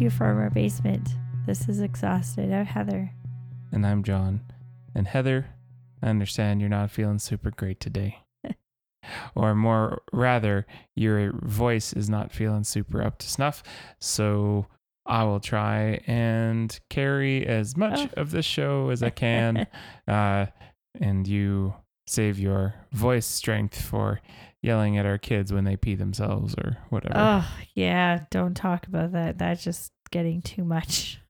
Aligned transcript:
to 0.00 0.04
you 0.04 0.10
from 0.10 0.38
our 0.38 0.48
basement. 0.48 1.10
This 1.46 1.68
is 1.68 1.80
Exhausted. 1.82 2.50
I'm 2.50 2.64
Heather. 2.64 3.12
And 3.70 3.86
I'm 3.86 4.02
John. 4.02 4.40
And 4.94 5.06
Heather, 5.06 5.50
I 6.02 6.08
understand 6.08 6.60
you're 6.60 6.70
not 6.70 6.90
feeling 6.90 7.18
super 7.18 7.50
great 7.50 7.80
today. 7.80 8.20
or 9.34 9.54
more 9.54 10.00
rather, 10.10 10.66
your 10.96 11.32
voice 11.42 11.92
is 11.92 12.08
not 12.08 12.32
feeling 12.32 12.64
super 12.64 13.02
up 13.02 13.18
to 13.18 13.28
snuff. 13.28 13.62
So 14.00 14.68
I 15.04 15.24
will 15.24 15.40
try 15.40 16.00
and 16.06 16.80
carry 16.88 17.46
as 17.46 17.76
much 17.76 18.08
Oh. 18.16 18.20
of 18.22 18.30
the 18.30 18.42
show 18.42 18.88
as 18.88 19.02
I 19.02 19.10
can. 19.10 19.66
uh, 20.08 20.46
and 20.98 21.28
you 21.28 21.74
save 22.06 22.38
your 22.38 22.74
voice 22.90 23.26
strength 23.26 23.78
for 23.78 24.22
yelling 24.62 24.98
at 24.98 25.06
our 25.06 25.18
kids 25.18 25.52
when 25.52 25.64
they 25.64 25.76
pee 25.76 25.94
themselves 25.94 26.54
or 26.54 26.78
whatever. 26.90 27.14
Oh, 27.16 27.48
yeah. 27.74 28.24
Don't 28.30 28.54
talk 28.54 28.86
about 28.86 29.12
that. 29.12 29.38
That's 29.38 29.62
just 29.64 29.92
getting 30.10 30.42
too 30.42 30.64
much. 30.64 31.20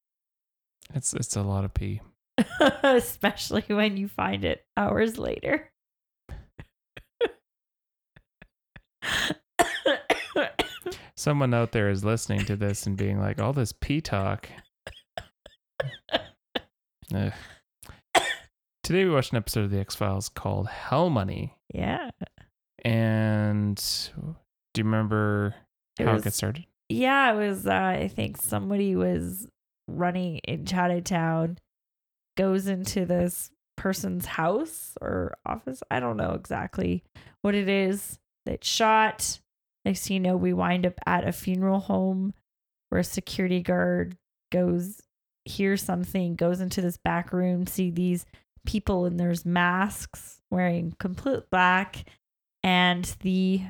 It's 0.94 1.12
it's 1.14 1.36
a 1.36 1.42
lot 1.42 1.64
of 1.64 1.72
pee. 1.72 2.00
Especially 2.82 3.64
when 3.68 3.96
you 3.96 4.08
find 4.08 4.44
it 4.44 4.64
hours 4.76 5.18
later. 5.18 5.70
Someone 11.16 11.52
out 11.52 11.72
there 11.72 11.90
is 11.90 12.04
listening 12.04 12.44
to 12.46 12.56
this 12.56 12.86
and 12.86 12.96
being 12.96 13.20
like, 13.20 13.40
all 13.40 13.52
this 13.52 13.72
pee 13.72 14.00
talk. 14.00 14.48
Ugh. 17.14 17.32
Today 18.82 19.04
we 19.04 19.10
watched 19.10 19.32
an 19.32 19.36
episode 19.36 19.64
of 19.64 19.70
the 19.70 19.78
X 19.78 19.94
Files 19.94 20.28
called 20.28 20.68
Hell 20.68 21.10
Money. 21.10 21.54
yeah. 21.72 22.10
And 22.84 23.76
do 24.74 24.78
you 24.80 24.84
remember 24.84 25.54
It 25.98 26.06
how 26.06 26.12
was- 26.14 26.22
it 26.22 26.24
got 26.24 26.32
started? 26.34 26.66
Yeah, 26.88 27.32
it 27.32 27.36
was. 27.36 27.66
Uh, 27.66 27.72
I 27.72 28.08
think 28.08 28.36
somebody 28.36 28.96
was 28.96 29.46
running 29.86 30.38
in 30.38 30.66
Chinatown, 30.66 31.58
goes 32.36 32.66
into 32.66 33.06
this 33.06 33.50
person's 33.76 34.26
house 34.26 34.96
or 35.00 35.36
office. 35.46 35.82
I 35.90 36.00
don't 36.00 36.16
know 36.16 36.32
exactly 36.32 37.04
what 37.42 37.54
it 37.54 37.68
is. 37.68 38.18
That 38.46 38.64
shot. 38.64 39.40
Next 39.84 40.06
thing 40.08 40.14
you 40.14 40.20
know, 40.20 40.36
we 40.36 40.52
wind 40.52 40.84
up 40.84 40.94
at 41.06 41.26
a 41.26 41.32
funeral 41.32 41.78
home 41.80 42.34
where 42.88 43.00
a 43.00 43.04
security 43.04 43.62
guard 43.62 44.16
goes, 44.50 45.00
hears 45.44 45.82
something, 45.82 46.34
goes 46.34 46.60
into 46.60 46.82
this 46.82 46.96
back 46.98 47.32
room, 47.32 47.66
see 47.66 47.90
these 47.90 48.26
people, 48.66 49.04
and 49.06 49.18
there's 49.18 49.46
masks 49.46 50.40
wearing 50.50 50.94
complete 50.98 51.44
black, 51.50 52.04
and 52.62 53.04
the 53.20 53.62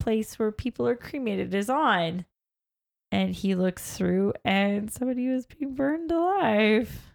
place 0.00 0.38
where 0.38 0.50
people 0.50 0.86
are 0.86 0.96
cremated 0.96 1.54
is 1.54 1.70
on. 1.70 2.24
And 3.10 3.34
he 3.34 3.54
looks 3.54 3.96
through 3.96 4.32
and 4.44 4.90
somebody 4.90 5.28
was 5.28 5.46
being 5.46 5.74
burned 5.74 6.10
alive. 6.10 7.12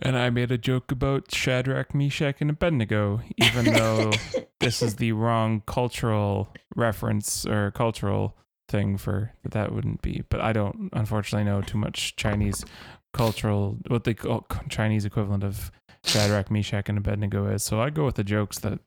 And 0.00 0.16
I 0.16 0.30
made 0.30 0.50
a 0.50 0.58
joke 0.58 0.90
about 0.90 1.32
Shadrach, 1.32 1.94
Meshach, 1.94 2.40
and 2.40 2.50
Abednego, 2.50 3.20
even 3.36 3.64
though 3.64 4.12
this 4.60 4.82
is 4.82 4.96
the 4.96 5.12
wrong 5.12 5.62
cultural 5.66 6.52
reference 6.74 7.46
or 7.46 7.70
cultural 7.72 8.36
thing 8.68 8.96
for 8.96 9.32
that 9.44 9.72
wouldn't 9.72 10.02
be. 10.02 10.24
But 10.28 10.40
I 10.40 10.52
don't 10.52 10.88
unfortunately 10.92 11.44
know 11.44 11.62
too 11.62 11.78
much 11.78 12.16
Chinese 12.16 12.64
cultural 13.12 13.78
what 13.86 14.04
the 14.04 14.42
Chinese 14.68 15.04
equivalent 15.04 15.44
of 15.44 15.70
Shadrach, 16.04 16.50
Meshach, 16.50 16.88
and 16.88 16.98
Abednego 16.98 17.46
is. 17.46 17.62
So 17.62 17.80
I 17.80 17.90
go 17.90 18.04
with 18.04 18.16
the 18.16 18.24
jokes 18.24 18.58
that 18.60 18.80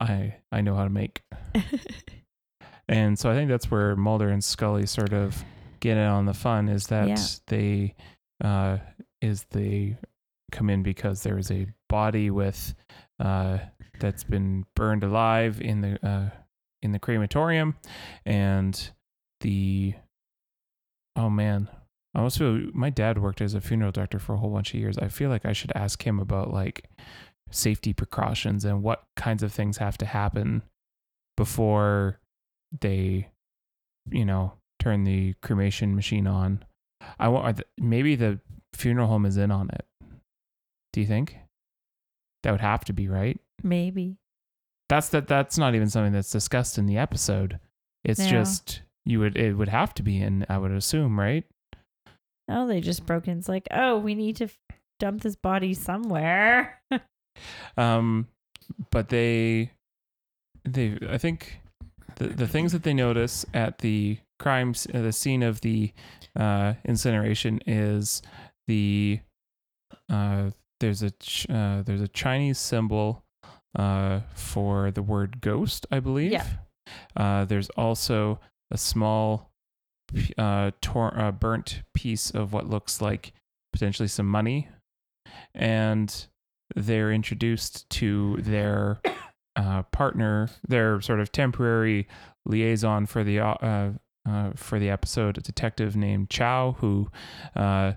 I 0.00 0.36
I 0.50 0.60
know 0.62 0.74
how 0.74 0.84
to 0.84 0.90
make. 0.90 1.22
And 2.88 3.16
so 3.16 3.30
I 3.30 3.34
think 3.34 3.48
that's 3.48 3.70
where 3.70 3.94
Mulder 3.94 4.30
and 4.30 4.42
Scully 4.42 4.84
sort 4.84 5.12
of 5.12 5.44
get 5.78 5.96
in 5.96 6.02
on 6.04 6.26
the 6.26 6.34
fun 6.34 6.68
is 6.68 6.88
that 6.88 7.06
Yeah. 7.08 7.16
they 7.46 7.94
uh 8.42 8.78
is 9.20 9.44
they 9.52 9.96
come 10.50 10.68
in 10.68 10.82
because 10.82 11.22
there 11.22 11.38
is 11.38 11.52
a 11.52 11.68
body 11.88 12.30
with 12.30 12.74
uh 13.20 13.58
that's 14.00 14.24
been 14.24 14.64
burned 14.74 15.04
alive 15.04 15.60
in 15.60 15.82
the 15.82 16.04
uh 16.06 16.30
in 16.82 16.90
the 16.90 16.98
crematorium 16.98 17.76
and 18.26 18.90
the 19.40 19.94
oh 21.14 21.30
man 21.30 21.68
I 22.12 22.28
feel 22.28 22.70
my 22.74 22.90
dad 22.90 23.18
worked 23.22 23.40
as 23.40 23.54
a 23.54 23.60
funeral 23.60 23.92
director 23.92 24.18
for 24.18 24.34
a 24.34 24.38
whole 24.38 24.50
bunch 24.50 24.74
of 24.74 24.80
years. 24.80 24.98
I 24.98 25.06
feel 25.06 25.30
like 25.30 25.46
I 25.46 25.52
should 25.52 25.70
ask 25.76 26.04
him 26.04 26.18
about 26.18 26.52
like 26.52 26.90
safety 27.50 27.92
precautions 27.92 28.64
and 28.64 28.82
what 28.82 29.04
kinds 29.16 29.42
of 29.42 29.52
things 29.52 29.78
have 29.78 29.98
to 29.98 30.06
happen 30.06 30.62
before 31.36 32.18
they 32.80 33.28
you 34.10 34.24
know 34.24 34.52
turn 34.78 35.04
the 35.04 35.34
cremation 35.42 35.94
machine 35.94 36.26
on 36.26 36.64
i 37.18 37.28
want 37.28 37.60
maybe 37.78 38.14
the 38.14 38.38
funeral 38.74 39.08
home 39.08 39.26
is 39.26 39.36
in 39.36 39.50
on 39.50 39.68
it 39.70 39.84
do 40.92 41.00
you 41.00 41.06
think 41.06 41.36
that 42.42 42.50
would 42.52 42.60
have 42.60 42.84
to 42.84 42.92
be 42.92 43.08
right 43.08 43.38
Maybe. 43.62 44.16
that's 44.88 45.08
that 45.10 45.26
that's 45.28 45.58
not 45.58 45.74
even 45.74 45.88
something 45.90 46.12
that's 46.12 46.30
discussed 46.30 46.78
in 46.78 46.86
the 46.86 46.96
episode 46.98 47.58
it's 48.04 48.20
No. 48.20 48.28
just 48.30 48.82
you 49.04 49.18
would 49.20 49.36
it 49.36 49.54
would 49.54 49.68
have 49.68 49.92
to 49.94 50.02
be 50.02 50.20
in 50.20 50.46
i 50.48 50.56
would 50.58 50.70
assume 50.72 51.18
right 51.18 51.44
Oh, 52.52 52.66
they 52.66 52.80
just 52.80 53.06
broke 53.06 53.28
in. 53.28 53.38
It's 53.38 53.48
like, 53.48 53.68
oh, 53.70 53.96
we 53.96 54.16
need 54.16 54.34
to 54.38 54.46
f- 54.46 54.58
dump 54.98 55.22
this 55.22 55.36
body 55.36 55.72
somewhere. 55.72 56.82
um 57.76 58.26
but 58.90 59.08
they 59.08 59.70
they 60.64 60.98
i 61.10 61.18
think 61.18 61.60
the 62.16 62.28
the 62.28 62.46
things 62.48 62.72
that 62.72 62.82
they 62.82 62.94
notice 62.94 63.44
at 63.54 63.78
the 63.78 64.18
crimes 64.38 64.86
uh, 64.94 65.00
the 65.00 65.12
scene 65.12 65.42
of 65.42 65.60
the 65.60 65.92
uh 66.36 66.74
incineration 66.84 67.60
is 67.66 68.22
the 68.66 69.20
uh 70.08 70.50
there's 70.80 71.02
a 71.02 71.10
ch- 71.12 71.48
uh 71.50 71.82
there's 71.82 72.00
a 72.00 72.08
chinese 72.08 72.58
symbol 72.58 73.22
uh 73.78 74.20
for 74.34 74.90
the 74.90 75.02
word 75.02 75.40
ghost 75.40 75.86
i 75.90 76.00
believe 76.00 76.32
Yeah. 76.32 76.46
uh 77.16 77.44
there's 77.44 77.70
also 77.70 78.40
a 78.70 78.78
small 78.78 79.50
uh, 80.38 80.72
tor- 80.80 81.16
uh 81.18 81.30
burnt 81.30 81.82
piece 81.94 82.30
of 82.30 82.52
what 82.52 82.68
looks 82.68 83.00
like 83.00 83.32
potentially 83.72 84.08
some 84.08 84.26
money 84.26 84.68
and 85.54 86.26
they're 86.74 87.12
introduced 87.12 87.88
to 87.90 88.36
their 88.40 89.00
uh, 89.56 89.82
partner, 89.84 90.48
their 90.66 91.00
sort 91.00 91.20
of 91.20 91.32
temporary 91.32 92.06
liaison 92.46 93.06
for 93.06 93.24
the 93.24 93.40
uh, 93.40 93.90
uh, 94.28 94.50
for 94.54 94.78
the 94.78 94.90
episode, 94.90 95.38
a 95.38 95.40
detective 95.40 95.96
named 95.96 96.30
Chow, 96.30 96.76
who 96.78 97.08
uh, 97.56 97.92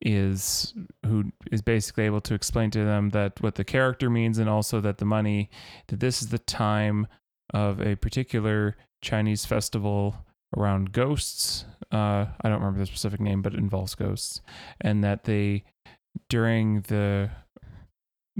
is 0.00 0.74
who 1.06 1.24
is 1.50 1.62
basically 1.62 2.04
able 2.04 2.20
to 2.22 2.34
explain 2.34 2.70
to 2.70 2.84
them 2.84 3.10
that 3.10 3.40
what 3.40 3.54
the 3.54 3.64
character 3.64 4.10
means, 4.10 4.38
and 4.38 4.48
also 4.48 4.80
that 4.80 4.98
the 4.98 5.04
money 5.04 5.50
that 5.88 6.00
this 6.00 6.22
is 6.22 6.28
the 6.28 6.38
time 6.38 7.06
of 7.54 7.80
a 7.80 7.96
particular 7.96 8.76
Chinese 9.02 9.44
festival 9.44 10.16
around 10.56 10.92
ghosts. 10.92 11.64
Uh, 11.90 12.26
I 12.40 12.48
don't 12.48 12.60
remember 12.60 12.80
the 12.80 12.86
specific 12.86 13.20
name, 13.20 13.42
but 13.42 13.54
it 13.54 13.58
involves 13.58 13.94
ghosts, 13.94 14.40
and 14.80 15.04
that 15.04 15.24
they 15.24 15.64
during 16.28 16.80
the 16.82 17.30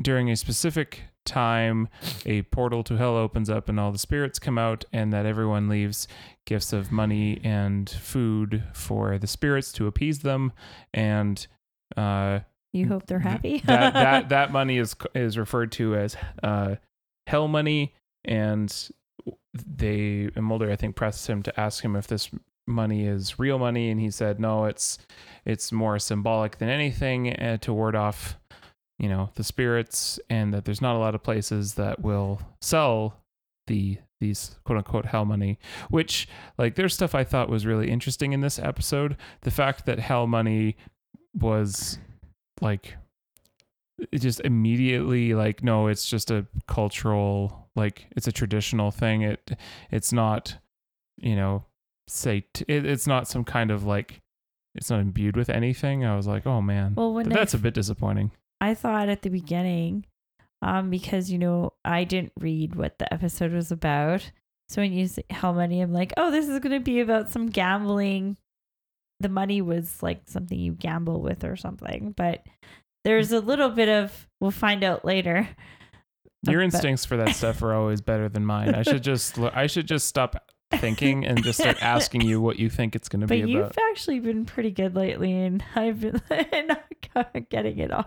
during 0.00 0.30
a 0.30 0.36
specific 0.36 1.02
time 1.24 1.88
a 2.26 2.42
portal 2.42 2.82
to 2.82 2.96
hell 2.96 3.16
opens 3.16 3.48
up 3.48 3.68
and 3.68 3.78
all 3.78 3.92
the 3.92 3.98
spirits 3.98 4.38
come 4.38 4.58
out 4.58 4.84
and 4.92 5.12
that 5.12 5.24
everyone 5.24 5.68
leaves 5.68 6.08
gifts 6.46 6.72
of 6.72 6.90
money 6.90 7.40
and 7.44 7.88
food 7.90 8.64
for 8.72 9.18
the 9.18 9.26
spirits 9.26 9.70
to 9.70 9.86
appease 9.86 10.20
them 10.20 10.52
and 10.92 11.46
uh 11.96 12.40
you 12.72 12.88
hope 12.88 13.06
they're 13.06 13.18
happy. 13.18 13.62
that 13.66 13.92
that 13.94 14.28
that 14.30 14.50
money 14.50 14.78
is 14.78 14.96
is 15.14 15.38
referred 15.38 15.70
to 15.70 15.94
as 15.94 16.16
uh 16.42 16.74
hell 17.26 17.46
money 17.46 17.94
and 18.24 18.88
they 19.54 20.28
and 20.34 20.44
Mulder 20.44 20.72
I 20.72 20.76
think 20.76 20.96
pressed 20.96 21.28
him 21.28 21.42
to 21.44 21.60
ask 21.60 21.84
him 21.84 21.94
if 21.94 22.06
this 22.06 22.30
money 22.66 23.06
is 23.06 23.38
real 23.38 23.58
money 23.58 23.90
and 23.90 24.00
he 24.00 24.10
said 24.10 24.40
no 24.40 24.64
it's 24.64 24.98
it's 25.44 25.72
more 25.72 25.98
symbolic 25.98 26.58
than 26.58 26.68
anything 26.68 27.32
uh, 27.34 27.56
to 27.58 27.72
ward 27.72 27.94
off 27.96 28.38
you 28.98 29.08
know 29.08 29.30
the 29.34 29.44
spirits 29.44 30.20
and 30.30 30.52
that 30.54 30.64
there's 30.64 30.80
not 30.82 30.96
a 30.96 30.98
lot 30.98 31.14
of 31.14 31.22
places 31.22 31.74
that 31.74 32.00
will 32.00 32.40
sell 32.60 33.20
the 33.66 33.98
these 34.20 34.56
quote 34.64 34.78
unquote 34.78 35.06
hell 35.06 35.24
money 35.24 35.58
which 35.90 36.28
like 36.56 36.76
there's 36.76 36.94
stuff 36.94 37.14
I 37.14 37.24
thought 37.24 37.48
was 37.48 37.66
really 37.66 37.90
interesting 37.90 38.32
in 38.32 38.40
this 38.40 38.58
episode. 38.58 39.16
The 39.42 39.50
fact 39.50 39.86
that 39.86 39.98
hell 39.98 40.26
money 40.26 40.76
was 41.34 41.98
like 42.60 42.96
it 44.10 44.18
just 44.18 44.40
immediately 44.40 45.34
like 45.34 45.62
no 45.62 45.88
it's 45.88 46.06
just 46.06 46.30
a 46.30 46.46
cultural 46.66 47.68
like 47.74 48.06
it's 48.16 48.28
a 48.28 48.32
traditional 48.32 48.90
thing. 48.90 49.22
It 49.22 49.52
it's 49.90 50.12
not 50.12 50.56
you 51.18 51.34
know 51.34 51.64
say 52.08 52.44
t- 52.52 52.64
it, 52.68 52.84
it's 52.84 53.06
not 53.06 53.26
some 53.28 53.44
kind 53.44 53.70
of 53.70 53.84
like 53.84 54.20
it's 54.74 54.90
not 54.90 55.00
imbued 55.00 55.36
with 55.36 55.50
anything. 55.50 56.04
I 56.04 56.16
was 56.16 56.26
like 56.26 56.46
oh 56.46 56.62
man 56.62 56.94
well, 56.94 57.14
Th- 57.14 57.26
that's 57.26 57.54
a 57.54 57.58
bit 57.58 57.74
disappointing 57.74 58.30
I 58.62 58.74
thought 58.74 59.08
at 59.08 59.22
the 59.22 59.30
beginning, 59.30 60.06
um, 60.62 60.88
because 60.88 61.30
you 61.30 61.38
know 61.38 61.72
I 61.84 62.04
didn't 62.04 62.32
read 62.38 62.74
what 62.74 62.98
the 62.98 63.12
episode 63.12 63.52
was 63.52 63.70
about. 63.70 64.30
So 64.68 64.80
when 64.80 64.92
you 64.92 65.06
say 65.08 65.24
how 65.30 65.52
many, 65.52 65.80
I'm 65.80 65.92
like, 65.92 66.12
oh, 66.16 66.30
this 66.30 66.48
is 66.48 66.58
gonna 66.60 66.80
be 66.80 67.00
about 67.00 67.30
some 67.30 67.48
gambling 67.48 68.36
the 69.22 69.28
money 69.28 69.62
was 69.62 70.02
like 70.02 70.22
something 70.26 70.58
you 70.58 70.72
gamble 70.72 71.22
with 71.22 71.44
or 71.44 71.56
something. 71.56 72.12
But 72.14 72.44
there's 73.04 73.32
a 73.32 73.40
little 73.40 73.70
bit 73.70 73.88
of 73.88 74.28
we'll 74.40 74.50
find 74.50 74.84
out 74.84 75.04
later. 75.04 75.48
Your 76.42 76.60
instincts 76.60 77.04
for 77.04 77.16
that 77.18 77.36
stuff 77.36 77.62
are 77.62 77.72
always 77.72 78.00
better 78.00 78.28
than 78.28 78.44
mine. 78.44 78.74
I 78.74 78.82
should 78.82 79.02
just 79.02 79.38
I 79.38 79.68
should 79.68 79.86
just 79.86 80.08
stop 80.08 80.36
thinking 80.78 81.24
and 81.26 81.42
just 81.42 81.58
start 81.60 81.76
asking 81.82 82.22
you 82.22 82.40
what 82.40 82.58
you 82.58 82.68
think 82.70 82.94
it's 82.96 83.08
going 83.08 83.20
to 83.20 83.26
But 83.26 83.42
be 83.42 83.50
you've 83.50 83.76
actually 83.90 84.20
been 84.20 84.44
pretty 84.44 84.70
good 84.70 84.94
lately, 84.94 85.32
and 85.32 85.62
I've 85.74 86.00
been 86.00 86.20
not 87.14 87.48
getting 87.50 87.78
it 87.78 87.90
on. 87.90 88.04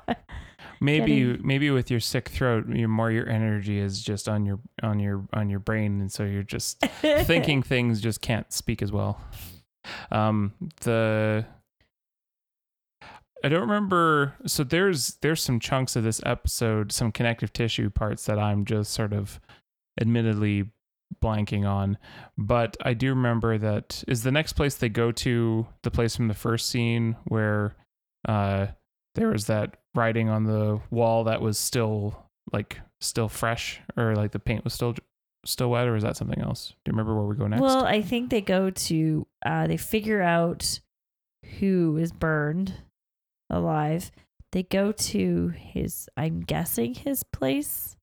Maybe 0.81 1.21
getting- 1.21 1.47
maybe 1.47 1.71
with 1.71 1.89
your 1.89 1.99
sick 1.99 2.29
throat, 2.29 2.67
your 2.67 2.89
more 2.89 3.11
your 3.11 3.27
energy 3.29 3.79
is 3.79 4.01
just 4.01 4.27
on 4.27 4.45
your 4.45 4.59
on 4.83 4.99
your 4.99 5.25
on 5.33 5.49
your 5.49 5.59
brain, 5.59 6.01
and 6.01 6.11
so 6.11 6.23
you're 6.23 6.43
just 6.43 6.79
thinking 7.01 7.63
things 7.63 8.01
just 8.01 8.21
can't 8.21 8.51
speak 8.51 8.81
as 8.81 8.91
well. 8.91 9.19
Um, 10.11 10.53
the 10.81 11.45
I 13.43 13.49
don't 13.49 13.61
remember. 13.61 14.33
So 14.47 14.63
there's 14.63 15.17
there's 15.21 15.41
some 15.43 15.59
chunks 15.59 15.95
of 15.95 16.03
this 16.03 16.19
episode, 16.25 16.91
some 16.91 17.11
connective 17.11 17.53
tissue 17.53 17.89
parts 17.89 18.25
that 18.25 18.39
I'm 18.39 18.65
just 18.65 18.91
sort 18.91 19.13
of, 19.13 19.39
admittedly, 20.01 20.71
blanking 21.23 21.67
on. 21.67 21.97
But 22.37 22.77
I 22.81 22.93
do 22.93 23.09
remember 23.09 23.57
that 23.57 24.03
is 24.07 24.23
the 24.23 24.31
next 24.31 24.53
place 24.53 24.75
they 24.75 24.89
go 24.89 25.11
to 25.11 25.67
the 25.83 25.91
place 25.91 26.15
from 26.15 26.27
the 26.27 26.33
first 26.33 26.69
scene 26.69 27.15
where, 27.25 27.75
uh, 28.27 28.67
there 29.15 29.29
was 29.29 29.47
that 29.47 29.77
writing 29.93 30.29
on 30.29 30.43
the 30.43 30.81
wall 30.89 31.23
that 31.23 31.41
was 31.41 31.57
still 31.57 32.29
like 32.51 32.79
still 32.99 33.29
fresh, 33.29 33.79
or 33.95 34.15
like 34.15 34.31
the 34.31 34.39
paint 34.39 34.63
was 34.63 34.73
still 34.73 34.93
still 35.45 35.69
wet, 35.69 35.87
or 35.87 35.95
is 35.95 36.03
that 36.03 36.17
something 36.17 36.41
else? 36.41 36.73
Do 36.83 36.89
you 36.89 36.93
remember 36.93 37.15
where 37.15 37.25
we 37.25 37.35
go 37.35 37.47
next? 37.47 37.61
Well, 37.61 37.85
I 37.85 38.01
think 38.01 38.29
they 38.29 38.41
go 38.41 38.69
to 38.69 39.27
uh 39.45 39.67
they 39.67 39.77
figure 39.77 40.21
out 40.21 40.79
who 41.59 41.97
is 41.97 42.11
burned 42.11 42.73
alive. 43.49 44.11
They 44.51 44.63
go 44.63 44.91
to 44.91 45.49
his 45.49 46.09
I'm 46.17 46.41
guessing 46.41 46.93
his 46.95 47.23
place. 47.23 47.95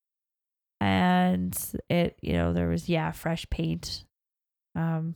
And 0.83 1.59
it 1.89 2.19
you 2.23 2.33
know, 2.33 2.53
there 2.53 2.69
was 2.69 2.89
yeah, 2.89 3.13
fresh 3.13 3.49
paint 3.51 4.05
um 4.75 5.15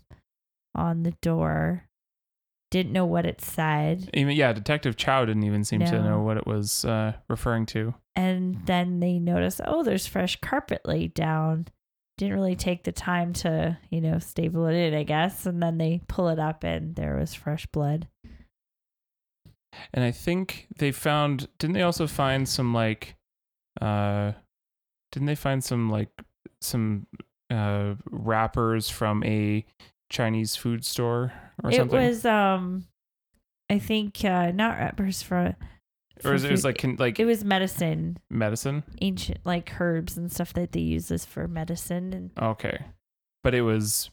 on 0.74 1.02
the 1.02 1.14
door. 1.22 1.84
Didn't 2.70 2.92
know 2.92 3.06
what 3.06 3.26
it 3.26 3.40
said. 3.40 4.10
Even 4.12 4.36
yeah, 4.36 4.52
Detective 4.52 4.96
Chow 4.96 5.24
didn't 5.24 5.44
even 5.44 5.64
seem 5.64 5.80
to 5.80 6.02
know 6.02 6.20
what 6.20 6.36
it 6.36 6.46
was 6.46 6.84
uh, 6.84 7.12
referring 7.28 7.64
to. 7.66 7.94
And 8.16 8.66
then 8.66 8.98
they 8.98 9.18
notice, 9.20 9.60
oh, 9.64 9.84
there's 9.84 10.06
fresh 10.06 10.36
carpet 10.40 10.82
laid 10.84 11.14
down. 11.14 11.68
Didn't 12.18 12.34
really 12.34 12.56
take 12.56 12.82
the 12.82 12.92
time 12.92 13.32
to, 13.34 13.78
you 13.90 14.00
know, 14.00 14.18
staple 14.18 14.66
it 14.66 14.74
in, 14.74 14.94
I 14.94 15.04
guess. 15.04 15.46
And 15.46 15.62
then 15.62 15.78
they 15.78 16.00
pull 16.08 16.28
it 16.28 16.40
up 16.40 16.64
and 16.64 16.96
there 16.96 17.16
was 17.16 17.34
fresh 17.34 17.66
blood. 17.66 18.08
And 19.94 20.04
I 20.04 20.10
think 20.10 20.66
they 20.76 20.90
found 20.90 21.48
didn't 21.58 21.74
they 21.74 21.82
also 21.82 22.06
find 22.06 22.48
some 22.48 22.74
like 22.74 23.14
uh 23.80 24.32
didn't 25.16 25.26
they 25.28 25.34
find 25.34 25.64
some 25.64 25.88
like 25.88 26.10
some 26.60 27.06
uh 27.50 27.94
wrappers 28.10 28.90
from 28.90 29.24
a 29.24 29.64
Chinese 30.10 30.56
food 30.56 30.84
store 30.84 31.32
or 31.64 31.70
it 31.70 31.76
something? 31.76 31.98
It 31.98 32.06
was 32.08 32.26
um 32.26 32.84
I 33.70 33.78
think 33.78 34.22
uh 34.26 34.50
not 34.50 34.76
wrappers 34.76 35.22
for, 35.22 35.56
or 36.22 36.34
is 36.34 36.44
it, 36.44 36.48
it 36.48 36.50
was 36.50 36.64
like 36.66 36.76
con- 36.76 36.96
like 36.98 37.18
it 37.18 37.24
was 37.24 37.46
medicine, 37.46 38.18
medicine? 38.28 38.82
ancient 39.00 39.38
like 39.46 39.80
herbs 39.80 40.18
and 40.18 40.30
stuff 40.30 40.52
that 40.52 40.72
they 40.72 40.80
use 40.80 41.08
this 41.08 41.24
for 41.24 41.48
medicine 41.48 42.12
and 42.12 42.30
Okay. 42.40 42.78
But 43.42 43.54
it 43.54 43.62
was 43.62 44.10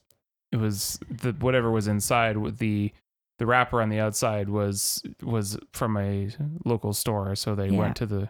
it 0.53 0.57
was 0.57 0.99
the 1.09 1.33
whatever 1.33 1.69
was 1.69 1.89
inside 1.89 2.37
with 2.37 2.59
the 2.59 2.93
the 3.39 3.45
wrapper 3.45 3.81
on 3.81 3.89
the 3.89 3.99
outside 3.99 4.47
was 4.47 5.03
was 5.21 5.57
from 5.73 5.97
a 5.97 6.29
local 6.63 6.93
store 6.93 7.35
so 7.35 7.55
they 7.55 7.67
Yeah. 7.67 7.77
went 7.77 7.97
to 7.97 8.05
the 8.05 8.29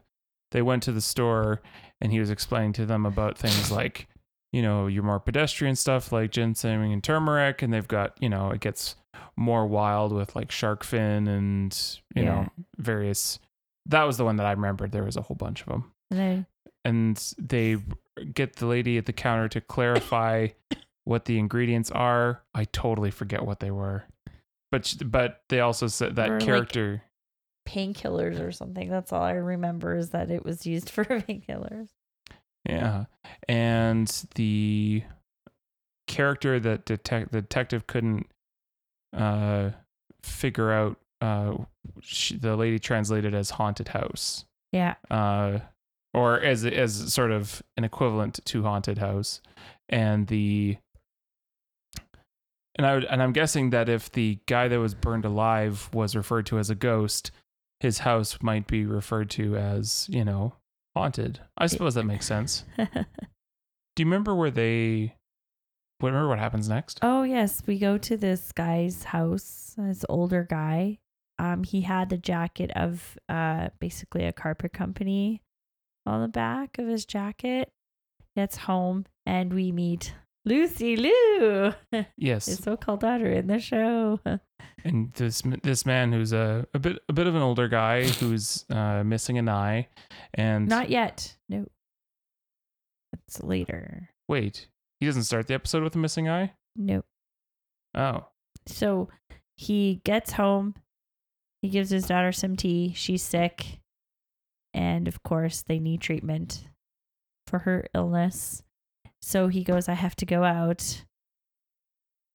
they 0.52 0.62
went 0.62 0.82
to 0.84 0.92
the 0.92 1.02
store 1.02 1.62
and 2.04 2.12
he 2.12 2.20
was 2.20 2.30
explaining 2.30 2.74
to 2.74 2.86
them 2.86 3.06
about 3.08 3.38
things 3.38 3.72
like 3.72 4.08
you 4.52 4.62
know 4.62 4.86
your 4.86 5.02
more 5.02 5.20
pedestrian 5.20 5.76
stuff 5.76 6.12
like 6.12 6.30
ginseng 6.30 6.94
and 6.94 7.04
turmeric 7.04 7.64
and 7.64 7.74
they've 7.74 7.88
got 7.88 8.16
you 8.22 8.30
know 8.30 8.52
it 8.52 8.60
gets 8.60 8.96
more 9.36 9.66
wild 9.66 10.12
with 10.14 10.36
like 10.36 10.52
shark 10.52 10.84
fin 10.84 11.28
and 11.28 12.00
you 12.16 12.24
know 12.24 12.48
various 12.78 13.40
that 13.88 14.04
was 14.04 14.18
the 14.18 14.24
one 14.26 14.36
that 14.36 14.46
I 14.46 14.52
remembered 14.52 14.92
there 14.92 15.04
was 15.04 15.18
a 15.18 15.22
whole 15.22 15.36
bunch 15.36 15.62
of 15.62 15.68
them 15.68 15.92
and 16.12 16.46
and 16.86 17.34
they 17.40 17.78
get 18.34 18.58
the 18.58 18.66
lady 18.68 18.98
at 18.98 19.06
the 19.08 19.14
counter 19.14 19.48
to 19.50 19.62
clarify 19.62 20.50
what 21.06 21.26
the 21.26 21.40
ingredients 21.40 21.90
are. 21.92 22.44
I 22.54 22.66
totally 22.66 23.12
forget 23.12 23.46
what 23.46 23.60
they 23.60 23.72
were, 23.72 24.04
but 24.72 24.96
but 25.06 25.42
they 25.50 25.60
also 25.62 25.88
said 25.88 26.16
that 26.18 26.30
Or, 26.30 26.40
character. 26.40 27.04
Painkillers 27.68 28.40
or 28.40 28.52
something. 28.52 28.90
That's 28.90 29.12
all 29.12 29.22
I 29.24 29.32
remember 29.34 29.96
is 29.96 30.10
that 30.10 30.32
it 30.32 30.44
was 30.44 30.66
used 30.66 30.90
for 30.92 31.06
painkillers. 31.06 31.90
yeah, 32.68 33.06
and 33.48 34.08
the 34.36 35.04
character 36.08 36.60
that 36.60 36.86
detect 36.86 37.32
the 37.32 37.42
detective 37.42 37.88
couldn't 37.88 38.28
uh 39.16 39.72
figure 40.24 40.72
out. 40.72 40.98
Uh, 41.22 41.56
she, 42.02 42.36
the 42.36 42.56
lady 42.58 42.80
translated 42.80 43.34
as 43.34 43.52
haunted 43.52 43.90
house. 43.90 44.46
Yeah. 44.74 44.96
uh, 45.12 45.60
or 46.14 46.40
as 46.40 46.66
as 46.66 47.14
sort 47.14 47.32
of 47.32 47.62
an 47.78 47.84
equivalent 47.84 48.40
to 48.46 48.64
haunted 48.64 48.98
house, 48.98 49.42
and 49.90 50.28
the 50.28 50.78
and 52.76 52.88
I 52.88 52.96
would, 52.96 53.06
and 53.06 53.22
I'm 53.22 53.34
guessing 53.34 53.70
that 53.70 53.88
if 53.90 54.12
the 54.12 54.40
guy 54.48 54.68
that 54.68 54.80
was 54.80 54.96
burned 54.96 55.26
alive 55.26 55.90
was 55.94 56.16
referred 56.16 56.46
to 56.48 56.60
as 56.60 56.70
a 56.70 56.76
ghost, 56.76 57.32
his 57.84 58.00
house 58.00 58.40
might 58.42 58.66
be 58.66 58.86
referred 58.86 59.30
to 59.30 59.56
as 59.58 60.08
you 60.10 60.24
know 60.26 60.54
haunted. 60.96 61.42
I 61.58 61.68
suppose 61.68 61.96
that 61.96 62.06
makes 62.06 62.26
sense. 62.26 62.64
Do 62.78 62.86
you 64.00 64.06
remember 64.06 64.34
where 64.34 64.50
they? 64.50 65.16
Remember 66.02 66.28
what 66.28 66.40
happens 66.40 66.68
next? 66.68 67.00
Oh 67.02 67.24
yes, 67.24 67.62
we 67.68 67.78
go 67.78 67.98
to 68.00 68.18
this 68.18 68.52
guy's 68.54 69.04
house. 69.04 69.76
This 69.78 70.06
older 70.10 70.46
guy. 70.50 71.00
Um, 71.40 71.64
he 71.64 71.82
had 71.82 72.10
the 72.10 72.18
jacket 72.18 72.72
of 72.76 73.18
uh 73.30 73.70
basically 73.80 74.26
a 74.26 74.34
carpet 74.34 74.72
company 74.74 75.42
on 76.06 76.22
the 76.22 76.28
back 76.28 76.78
of 76.80 76.88
his 76.88 77.06
jacket. 77.06 77.72
Gets 78.36 78.58
home 78.58 79.06
and 79.26 79.54
we 79.54 79.72
meet 79.72 80.16
Lucy 80.46 80.96
Liu, 80.98 81.74
his 81.92 82.06
Yes, 82.18 82.46
so-called 82.60 83.00
daughter 83.02 83.32
in 83.32 83.48
the 83.48 83.60
show. 83.60 84.20
and 84.84 85.14
this 85.14 85.42
this 85.64 85.86
man 85.86 86.12
who's 86.12 86.34
a 86.34 86.68
a 86.74 86.80
bit 86.80 87.00
a 87.08 87.14
bit 87.14 87.28
of 87.28 87.36
an 87.36 87.42
older 87.42 87.68
guy 87.68 88.06
who's 88.06 88.66
uh, 88.70 89.04
missing 89.04 89.38
an 89.38 89.48
eye, 89.48 89.88
and 90.34 90.68
Not 90.68 90.90
yet. 90.90 91.36
No. 91.50 91.66
It's 93.28 93.42
later. 93.44 94.10
wait, 94.28 94.68
he 95.00 95.06
doesn't 95.06 95.24
start 95.24 95.48
the 95.48 95.54
episode 95.54 95.84
with 95.84 95.96
a 95.96 96.00
missing 96.00 96.28
eye. 96.28 96.54
Nope. 96.76 97.06
Oh, 97.96 98.26
So 98.66 99.10
he 99.56 100.02
gets 100.04 100.34
home. 100.34 100.74
He 101.62 101.70
gives 101.70 101.92
his 101.92 102.08
daughter 102.08 102.32
some 102.32 102.56
tea. 102.58 102.92
She's 102.96 103.22
sick. 103.22 103.80
And 104.74 105.08
of 105.08 105.22
course, 105.24 105.62
they 105.62 105.78
need 105.80 106.02
treatment 106.02 106.68
for 107.46 107.60
her 107.60 107.86
illness. 107.94 108.64
So 109.26 109.48
he 109.48 109.64
goes, 109.64 109.88
I 109.88 109.94
have 109.94 110.18
to 110.18 110.26
go 110.26 110.44
out. 110.44 111.06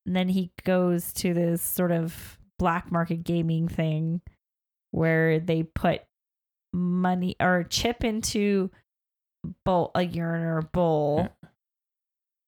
And 0.07 0.17
then 0.17 0.31
he 0.31 0.51
goes 0.65 1.13
to 1.15 1.35
this 1.35 1.61
sort 1.61 1.93
of 1.93 2.39
black 2.59 2.91
market 2.91 3.23
gaming 3.25 3.69
thing 3.69 4.23
where 4.91 5.39
they 5.39 5.65
put 5.65 6.01
money 6.73 7.37
or 7.41 7.65
chip 7.69 8.05
into 8.05 8.71
bowl 9.67 9.91
a 9.95 10.03
urine 10.03 10.43
or 10.43 10.59
a 10.59 10.63
bowl. 10.63 11.29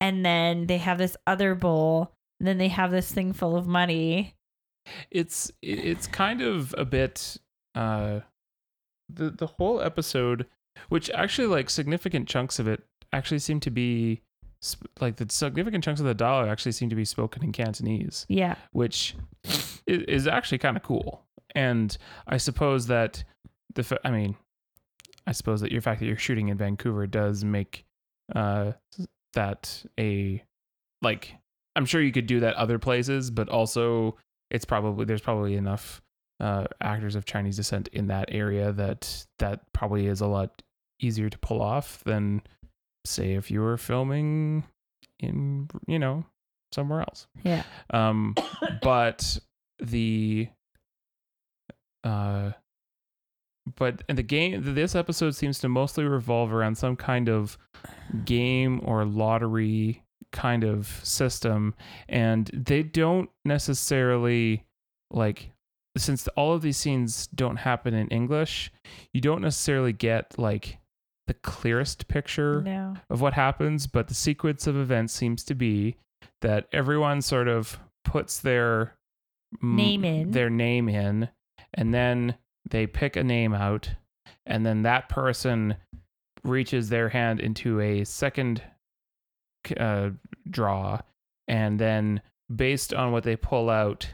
And 0.01 0.25
then 0.25 0.67
they 0.67 0.79
have 0.79 0.97
this 0.97 1.19
other 1.27 1.55
bowl. 1.55 2.13
And 2.39 2.49
then 2.49 2.57
they 2.57 2.69
have 2.69 2.91
this 2.91 3.13
thing 3.13 3.35
full 3.35 3.57
of 3.57 3.67
money. 3.67 4.35
it's 5.11 5.53
it's 5.61 6.07
kind 6.07 6.41
of 6.41 6.75
a 6.79 6.87
bit 6.87 7.37
uh 7.75 8.21
the 9.11 9.31
the 9.31 9.47
whole 9.47 9.83
episode 9.83 10.47
which 10.89 11.11
actually 11.11 11.47
like 11.47 11.69
significant 11.69 12.27
chunks 12.27 12.59
of 12.59 12.67
it 12.67 12.83
actually 13.13 13.39
seem 13.39 13.61
to 13.61 13.71
be 13.71 14.23
like 15.01 15.17
the 15.17 15.27
significant 15.31 15.83
chunks 15.83 16.01
of 16.01 16.07
the 16.07 16.15
dialogue 16.15 16.49
actually 16.49 16.73
seem 16.73 16.91
to 16.91 16.97
be 16.97 17.05
spoken 17.05 17.43
in 17.43 17.53
Cantonese 17.53 18.27
Yeah. 18.29 18.57
which 18.73 19.15
is 19.87 20.27
actually 20.27 20.59
kind 20.59 20.77
of 20.77 20.83
cool 20.83 21.25
and 21.55 21.97
I 22.27 22.37
suppose 22.37 22.87
that 22.89 23.25
the 23.75 23.83
fa- 23.83 24.01
I 24.05 24.11
mean 24.11 24.37
I 25.27 25.33
suppose 25.33 25.61
that 25.63 25.73
your 25.73 25.81
fact 25.81 26.01
that 26.01 26.07
you're 26.07 26.17
shooting 26.17 26.49
in 26.49 26.57
Vancouver 26.59 27.07
does 27.07 27.45
make 27.45 27.85
uh 28.35 28.73
that 29.35 29.85
a 29.99 30.43
like 31.03 31.35
I'm 31.77 31.87
sure 31.87 32.01
you 32.03 32.13
could 32.13 32.27
do 32.27 32.41
that 32.41 32.55
other 32.57 32.79
places, 32.81 33.31
but 33.31 33.49
also 33.49 34.17
it's 34.51 34.65
probably 34.65 35.05
there's 35.05 35.21
probably 35.21 35.55
enough 35.55 36.03
uh, 36.41 36.65
actors 36.81 37.15
of 37.15 37.25
Chinese 37.27 37.57
descent 37.57 37.89
in 37.93 38.09
that 38.09 38.29
area 38.33 38.73
that 38.73 39.25
that 39.39 39.61
probably 39.73 40.07
is 40.07 40.21
a 40.21 40.27
lot 40.27 40.63
easier 41.01 41.31
to 41.31 41.39
pull 41.39 41.63
off 41.63 42.03
than 42.05 42.43
say 43.05 43.35
if 43.35 43.51
you 43.51 43.61
were 43.61 43.77
filming 43.77 44.65
in 45.19 45.69
you 45.87 45.99
know 45.99 46.25
somewhere 46.73 47.01
else. 47.01 47.27
Yeah. 47.43 47.63
Um, 47.91 48.35
but 48.83 49.39
the 49.79 50.49
uh 52.05 52.53
but 53.77 54.03
in 54.09 54.17
the 54.17 54.23
game 54.23 54.75
this 54.75 54.95
episode 54.95 55.35
seems 55.35 55.59
to 55.59 55.69
mostly 55.69 56.05
revolve 56.05 56.53
around 56.53 56.77
some 56.77 56.97
kind 56.97 57.29
of 57.29 57.59
game 58.25 58.81
or 58.85 59.05
lottery 59.05 60.03
kind 60.33 60.65
of 60.65 61.01
system 61.03 61.75
and 62.09 62.51
they 62.53 62.83
don't 62.83 63.31
necessarily 63.45 64.65
like 65.11 65.51
since 65.97 66.27
all 66.29 66.55
of 66.55 66.63
these 66.63 66.77
scenes 66.77 67.27
don't 67.29 67.57
happen 67.57 67.95
in 67.95 68.09
english 68.09 68.73
you 69.13 69.21
don't 69.21 69.43
necessarily 69.43 69.93
get 69.93 70.39
like 70.39 70.79
the 71.31 71.35
clearest 71.35 72.09
picture 72.09 72.61
No. 72.61 72.97
of 73.09 73.21
what 73.21 73.35
happens, 73.35 73.87
but 73.87 74.09
the 74.09 74.15
sequence 74.15 74.67
of 74.67 74.77
events 74.77 75.13
seems 75.15 75.45
to 75.45 75.55
be 75.55 75.95
that 76.41 76.67
everyone 76.73 77.23
sort 77.23 77.47
of 77.47 77.79
puts 78.05 78.41
their 78.41 78.97
m- 79.63 79.77
Name 79.77 80.05
in. 80.05 80.31
their 80.33 80.51
name 80.51 80.89
in, 80.89 81.29
and 81.73 81.95
then 81.95 82.35
they 82.69 82.85
pick 82.89 83.15
a 83.15 83.23
name 83.23 83.55
out, 83.55 83.91
and 84.45 84.67
then 84.67 84.83
that 84.83 85.09
person 85.09 85.77
reaches 86.43 86.89
their 86.89 87.11
hand 87.11 87.39
into 87.39 87.79
a 87.81 88.03
second 88.03 88.61
uh, 89.77 90.11
draw, 90.51 90.99
and 91.47 91.79
then 91.79 92.23
based 92.53 92.93
on 92.93 93.13
what 93.13 93.23
they 93.23 93.37
pull 93.37 93.71
out, 93.71 94.09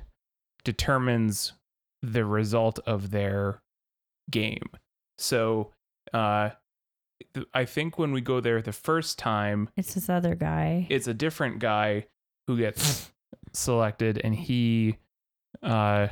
determines 0.65 1.55
the 2.03 2.27
result 2.27 2.79
of 2.85 3.11
their 3.11 3.59
game. 4.31 4.69
So, 5.17 5.71
uh, 6.13 6.51
I 7.55 7.65
think 7.65 7.99
when 7.99 8.13
we 8.13 8.21
go 8.21 8.41
there 8.41 8.61
the 8.63 8.73
first 8.73 9.19
time, 9.19 9.69
It's 9.77 9.95
this 9.95 10.09
other 10.09 10.35
guy. 10.35 10.87
it's 10.91 11.07
a 11.07 11.15
different 11.15 11.59
guy 11.59 12.07
who 12.47 12.57
gets 12.59 13.11
selected, 13.53 14.21
and 14.23 14.35
he, 14.35 14.99
uh, 15.63 16.09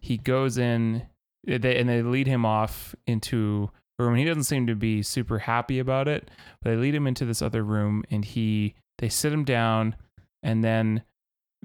he 0.00 0.16
goes 0.16 0.58
in, 0.58 1.06
eh, 1.46 1.58
they, 1.58 1.76
and 1.78 1.88
they 1.88 2.02
lead 2.02 2.26
him 2.26 2.44
off 2.46 2.94
into 3.06 3.70
a 3.98 4.04
room. 4.04 4.16
He 4.16 4.24
doesn't 4.24 4.44
seem 4.44 4.66
to 4.66 4.74
be 4.74 5.02
super 5.02 5.38
happy 5.40 5.78
about 5.78 6.08
it, 6.08 6.30
but 6.62 6.70
they 6.70 6.76
lead 6.76 6.94
him 6.94 7.06
into 7.06 7.24
this 7.24 7.42
other 7.42 7.62
room, 7.62 8.02
and 8.10 8.24
he, 8.24 8.74
they 8.98 9.08
sit 9.08 9.32
him 9.32 9.44
down, 9.44 9.94
and 10.42 10.64
then 10.64 11.02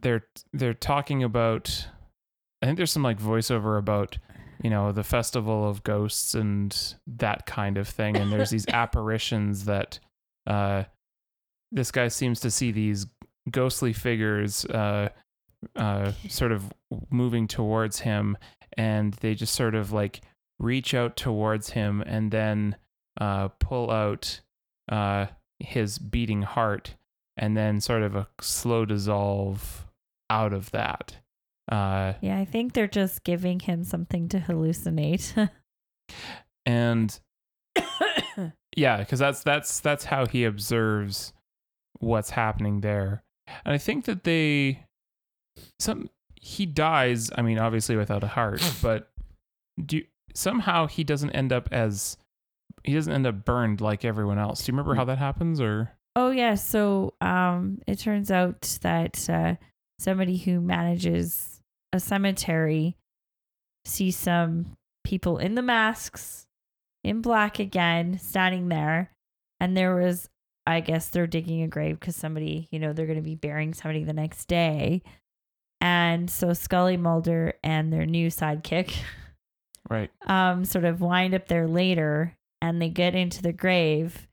they're 0.01 0.25
they're 0.53 0.73
talking 0.73 1.23
about. 1.23 1.87
I 2.61 2.65
think 2.65 2.75
there's 2.77 2.91
some 2.91 3.03
like 3.03 3.19
voiceover 3.19 3.77
about 3.77 4.17
you 4.63 4.69
know 4.69 4.91
the 4.91 5.03
festival 5.03 5.67
of 5.67 5.83
ghosts 5.83 6.35
and 6.35 6.95
that 7.07 7.45
kind 7.45 7.77
of 7.77 7.87
thing. 7.87 8.17
And 8.17 8.31
there's 8.31 8.49
these 8.49 8.67
apparitions 8.69 9.65
that 9.65 9.99
uh 10.47 10.83
this 11.71 11.91
guy 11.91 12.07
seems 12.07 12.39
to 12.41 12.51
see 12.51 12.71
these 12.71 13.07
ghostly 13.49 13.93
figures 13.93 14.65
uh 14.65 15.09
uh 15.75 16.11
sort 16.27 16.51
of 16.51 16.71
moving 17.09 17.47
towards 17.47 17.99
him. 17.99 18.37
And 18.77 19.13
they 19.15 19.35
just 19.35 19.55
sort 19.55 19.75
of 19.75 19.91
like 19.91 20.21
reach 20.59 20.93
out 20.93 21.15
towards 21.15 21.71
him 21.71 22.01
and 22.01 22.31
then 22.31 22.75
uh 23.19 23.49
pull 23.59 23.91
out 23.91 24.41
uh 24.91 25.27
his 25.59 25.99
beating 25.99 26.41
heart 26.41 26.95
and 27.37 27.55
then 27.55 27.79
sort 27.79 28.01
of 28.01 28.15
a 28.15 28.27
slow 28.41 28.85
dissolve 28.85 29.85
out 30.29 30.53
of 30.53 30.71
that 30.71 31.17
uh 31.69 32.13
yeah, 32.21 32.37
I 32.37 32.45
think 32.45 32.73
they're 32.73 32.87
just 32.87 33.23
giving 33.23 33.59
him 33.59 33.83
something 33.83 34.27
to 34.29 34.39
hallucinate. 34.39 35.49
and 36.65 37.19
yeah 38.75 38.97
because 38.97 39.19
that's 39.19 39.43
that's 39.43 39.79
that's 39.79 40.05
how 40.05 40.25
he 40.25 40.43
observes 40.43 41.33
what's 41.99 42.31
happening 42.31 42.81
there. 42.81 43.23
And 43.65 43.73
i 43.73 43.77
think 43.77 44.05
that 44.05 44.23
they 44.23 44.85
some 45.79 46.09
he 46.35 46.65
dies 46.65 47.29
i 47.35 47.41
mean 47.41 47.59
obviously 47.59 47.97
without 47.97 48.23
a 48.23 48.27
heart 48.27 48.61
but 48.81 49.11
do 49.83 50.01
somehow 50.35 50.87
he 50.87 51.03
doesn't 51.03 51.31
end 51.31 51.51
up 51.51 51.69
as 51.71 52.17
he 52.83 52.93
doesn't 52.93 53.13
end 53.13 53.27
up 53.27 53.45
burned 53.45 53.81
like 53.81 54.05
everyone 54.05 54.39
else. 54.39 54.63
Do 54.63 54.71
you 54.71 54.73
remember 54.73 54.95
how 54.95 55.05
that 55.05 55.17
happens 55.17 55.59
or? 55.59 55.91
Oh 56.15 56.31
yeah, 56.31 56.55
so 56.55 57.13
um 57.21 57.79
it 57.87 57.99
turns 57.99 58.31
out 58.31 58.77
that 58.81 59.29
uh 59.29 59.55
somebody 59.99 60.37
who 60.37 60.61
manages 60.61 61.48
a 61.93 61.99
cemetery 61.99 62.95
see 63.85 64.11
some 64.11 64.77
people 65.03 65.37
in 65.37 65.55
the 65.55 65.61
masks 65.61 66.45
in 67.03 67.21
black 67.21 67.59
again 67.59 68.19
standing 68.19 68.69
there 68.69 69.11
and 69.59 69.75
there 69.75 69.95
was 69.95 70.29
I 70.69 70.81
guess 70.81 71.09
they're 71.09 71.25
digging 71.25 71.63
a 71.63 71.67
grave 71.67 71.99
because 71.99 72.15
somebody, 72.15 72.67
you 72.69 72.77
know, 72.77 72.93
they're 72.93 73.07
going 73.07 73.17
to 73.17 73.23
be 73.23 73.33
burying 73.33 73.73
somebody 73.73 74.03
the 74.03 74.13
next 74.13 74.45
day. 74.45 75.01
And 75.81 76.29
so 76.29 76.53
Scully 76.53 76.95
Mulder 76.95 77.53
and 77.63 77.91
their 77.91 78.05
new 78.05 78.27
sidekick 78.27 78.95
right 79.89 80.11
um, 80.27 80.65
sort 80.65 80.85
of 80.85 81.01
wind 81.01 81.33
up 81.33 81.47
there 81.47 81.67
later 81.67 82.37
and 82.61 82.79
they 82.79 82.89
get 82.89 83.15
into 83.15 83.41
the 83.41 83.53
grave 83.53 84.27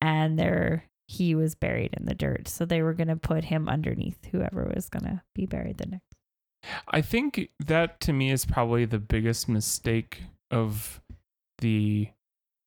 and 0.00 0.38
they're 0.38 0.84
he 1.06 1.34
was 1.34 1.54
buried 1.54 1.94
in 1.94 2.06
the 2.06 2.14
dirt. 2.14 2.48
So 2.48 2.64
they 2.64 2.82
were 2.82 2.94
gonna 2.94 3.16
put 3.16 3.44
him 3.44 3.68
underneath 3.68 4.18
whoever 4.32 4.72
was 4.74 4.88
gonna 4.88 5.22
be 5.34 5.46
buried 5.46 5.78
the 5.78 5.86
next. 5.86 6.16
I 6.88 7.00
think 7.00 7.50
that 7.58 8.00
to 8.00 8.12
me 8.12 8.30
is 8.30 8.44
probably 8.44 8.84
the 8.84 8.98
biggest 8.98 9.48
mistake 9.48 10.22
of 10.50 11.00
the 11.58 12.08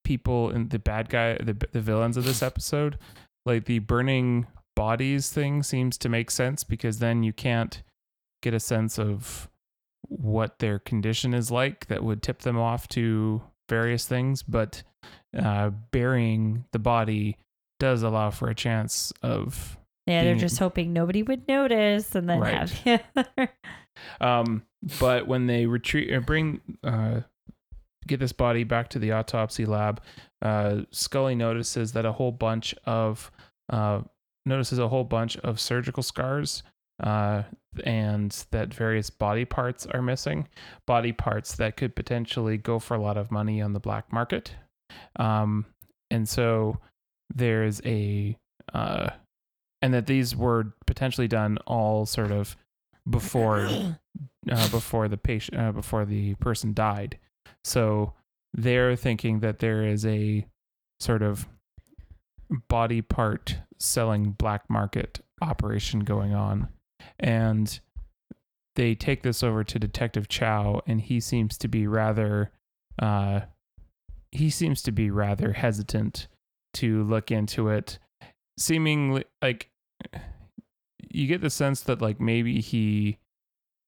people 0.03 0.49
and 0.49 0.69
the 0.69 0.79
bad 0.79 1.09
guy, 1.09 1.35
the 1.35 1.55
the 1.71 1.81
villains 1.81 2.17
of 2.17 2.25
this 2.25 2.43
episode. 2.43 2.97
Like 3.45 3.65
the 3.65 3.79
burning 3.79 4.47
bodies 4.75 5.31
thing 5.31 5.63
seems 5.63 5.97
to 5.99 6.09
make 6.09 6.31
sense 6.31 6.63
because 6.63 6.99
then 6.99 7.23
you 7.23 7.33
can't 7.33 7.83
get 8.41 8.53
a 8.53 8.59
sense 8.59 8.97
of 8.97 9.49
what 10.07 10.59
their 10.59 10.79
condition 10.79 11.33
is 11.33 11.51
like 11.51 11.87
that 11.87 12.03
would 12.03 12.21
tip 12.21 12.39
them 12.39 12.57
off 12.57 12.87
to 12.89 13.41
various 13.69 14.07
things. 14.07 14.43
But 14.43 14.83
uh, 15.37 15.71
burying 15.91 16.65
the 16.71 16.79
body 16.79 17.37
does 17.79 18.03
allow 18.03 18.29
for 18.29 18.49
a 18.49 18.55
chance 18.55 19.11
of 19.21 19.77
Yeah, 20.07 20.23
they're 20.23 20.33
Being- 20.33 20.39
just 20.39 20.59
hoping 20.59 20.91
nobody 20.93 21.23
would 21.23 21.47
notice 21.47 22.13
and 22.15 22.29
then 22.29 22.39
Right. 22.39 22.69
have 22.69 23.49
Um, 24.21 24.63
but 24.99 25.27
when 25.27 25.45
they 25.47 25.65
retreat 25.65 26.11
or 26.11 26.19
bring 26.19 26.59
uh, 26.83 27.21
get 28.07 28.19
this 28.19 28.33
body 28.33 28.63
back 28.63 28.89
to 28.89 28.99
the 28.99 29.11
autopsy 29.11 29.65
lab, 29.65 30.01
uh, 30.41 30.81
Scully 30.91 31.35
notices 31.35 31.93
that 31.93 32.05
a 32.05 32.11
whole 32.11 32.31
bunch 32.31 32.73
of 32.85 33.31
uh, 33.69 34.01
notices 34.45 34.79
a 34.79 34.87
whole 34.89 35.03
bunch 35.05 35.37
of 35.37 35.59
surgical 35.59 36.03
scars. 36.03 36.63
Uh, 37.01 37.43
and 37.85 38.45
that 38.51 38.71
various 38.73 39.09
body 39.09 39.45
parts 39.45 39.85
are 39.87 40.01
missing, 40.01 40.47
body 40.85 41.11
parts 41.11 41.55
that 41.55 41.75
could 41.75 41.95
potentially 41.95 42.55
go 42.55 42.77
for 42.77 42.93
a 42.93 43.01
lot 43.01 43.17
of 43.17 43.31
money 43.31 43.61
on 43.61 43.73
the 43.73 43.79
black 43.79 44.13
market. 44.13 44.53
Um, 45.15 45.65
and 46.11 46.29
so 46.29 46.77
there's 47.33 47.81
a, 47.83 48.37
uh, 48.75 49.09
and 49.83 49.93
that 49.93 50.07
these 50.07 50.33
were 50.33 50.73
potentially 50.87 51.27
done 51.27 51.57
all 51.67 52.05
sort 52.05 52.31
of 52.31 52.55
before 53.07 53.67
uh, 54.49 54.69
before 54.71 55.09
the 55.09 55.17
patient 55.17 55.59
uh, 55.59 55.73
before 55.73 56.05
the 56.05 56.35
person 56.35 56.73
died. 56.73 57.19
So 57.65 58.13
they're 58.53 58.95
thinking 58.95 59.41
that 59.41 59.59
there 59.59 59.83
is 59.85 60.05
a 60.05 60.47
sort 61.01 61.21
of 61.21 61.49
body 62.69 63.01
part 63.01 63.57
selling 63.77 64.31
black 64.31 64.69
market 64.69 65.19
operation 65.41 65.99
going 65.99 66.33
on, 66.33 66.69
and 67.19 67.77
they 68.77 68.95
take 68.95 69.21
this 69.21 69.43
over 69.43 69.65
to 69.65 69.79
Detective 69.79 70.29
Chow, 70.29 70.81
and 70.87 71.01
he 71.01 71.19
seems 71.19 71.57
to 71.57 71.67
be 71.67 71.87
rather 71.87 72.51
uh, 73.01 73.41
he 74.31 74.49
seems 74.49 74.81
to 74.83 74.93
be 74.93 75.11
rather 75.11 75.51
hesitant 75.51 76.27
to 76.75 77.03
look 77.03 77.31
into 77.31 77.67
it, 77.67 77.99
seemingly 78.57 79.25
like 79.41 79.69
you 81.09 81.27
get 81.27 81.41
the 81.41 81.49
sense 81.49 81.81
that 81.81 82.01
like 82.01 82.19
maybe 82.19 82.59
he 82.61 83.17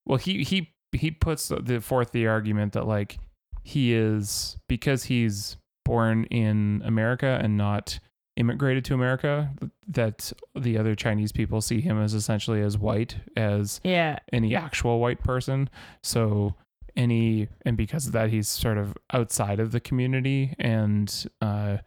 well 0.05 0.17
he 0.17 0.43
he 0.43 0.73
he 0.91 1.11
puts 1.11 1.49
the 1.49 1.81
forth 1.81 2.11
the 2.11 2.27
argument 2.27 2.73
that 2.73 2.87
like 2.87 3.17
he 3.63 3.93
is 3.93 4.57
because 4.69 5.05
he's 5.05 5.57
born 5.83 6.25
in 6.25 6.81
America 6.85 7.39
and 7.41 7.57
not 7.57 7.99
immigrated 8.37 8.83
to 8.85 8.93
America 8.93 9.49
that 9.87 10.31
the 10.55 10.77
other 10.77 10.93
Chinese 10.93 11.31
people 11.31 11.61
see 11.61 11.79
him 11.81 11.99
as 12.01 12.13
essentially 12.13 12.61
as 12.61 12.77
white 12.77 13.15
as 13.37 13.79
Yeah. 13.83 14.19
any 14.33 14.55
actual 14.55 14.99
white 14.99 15.23
person 15.23 15.69
so 16.03 16.55
any 16.97 17.47
and 17.65 17.75
because 17.77 18.07
of 18.07 18.13
that 18.13 18.29
he's 18.29 18.47
sort 18.47 18.77
of 18.77 18.95
outside 19.13 19.59
of 19.59 19.71
the 19.71 19.79
community 19.79 20.53
and 20.59 21.27
uh 21.41 21.77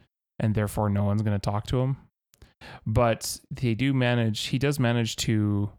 and 0.41 0.55
therefore 0.55 0.89
no 0.91 1.05
one's 1.05 1.23
going 1.23 1.39
to 1.39 1.51
talk 1.51 1.67
to 1.67 1.81
him 1.81 1.97
but 2.87 3.39
they 3.51 3.75
do 3.75 3.93
manage 3.95 4.47
he 4.47 4.59
does 4.59 4.79
manage 4.79 5.17
to 5.17 5.71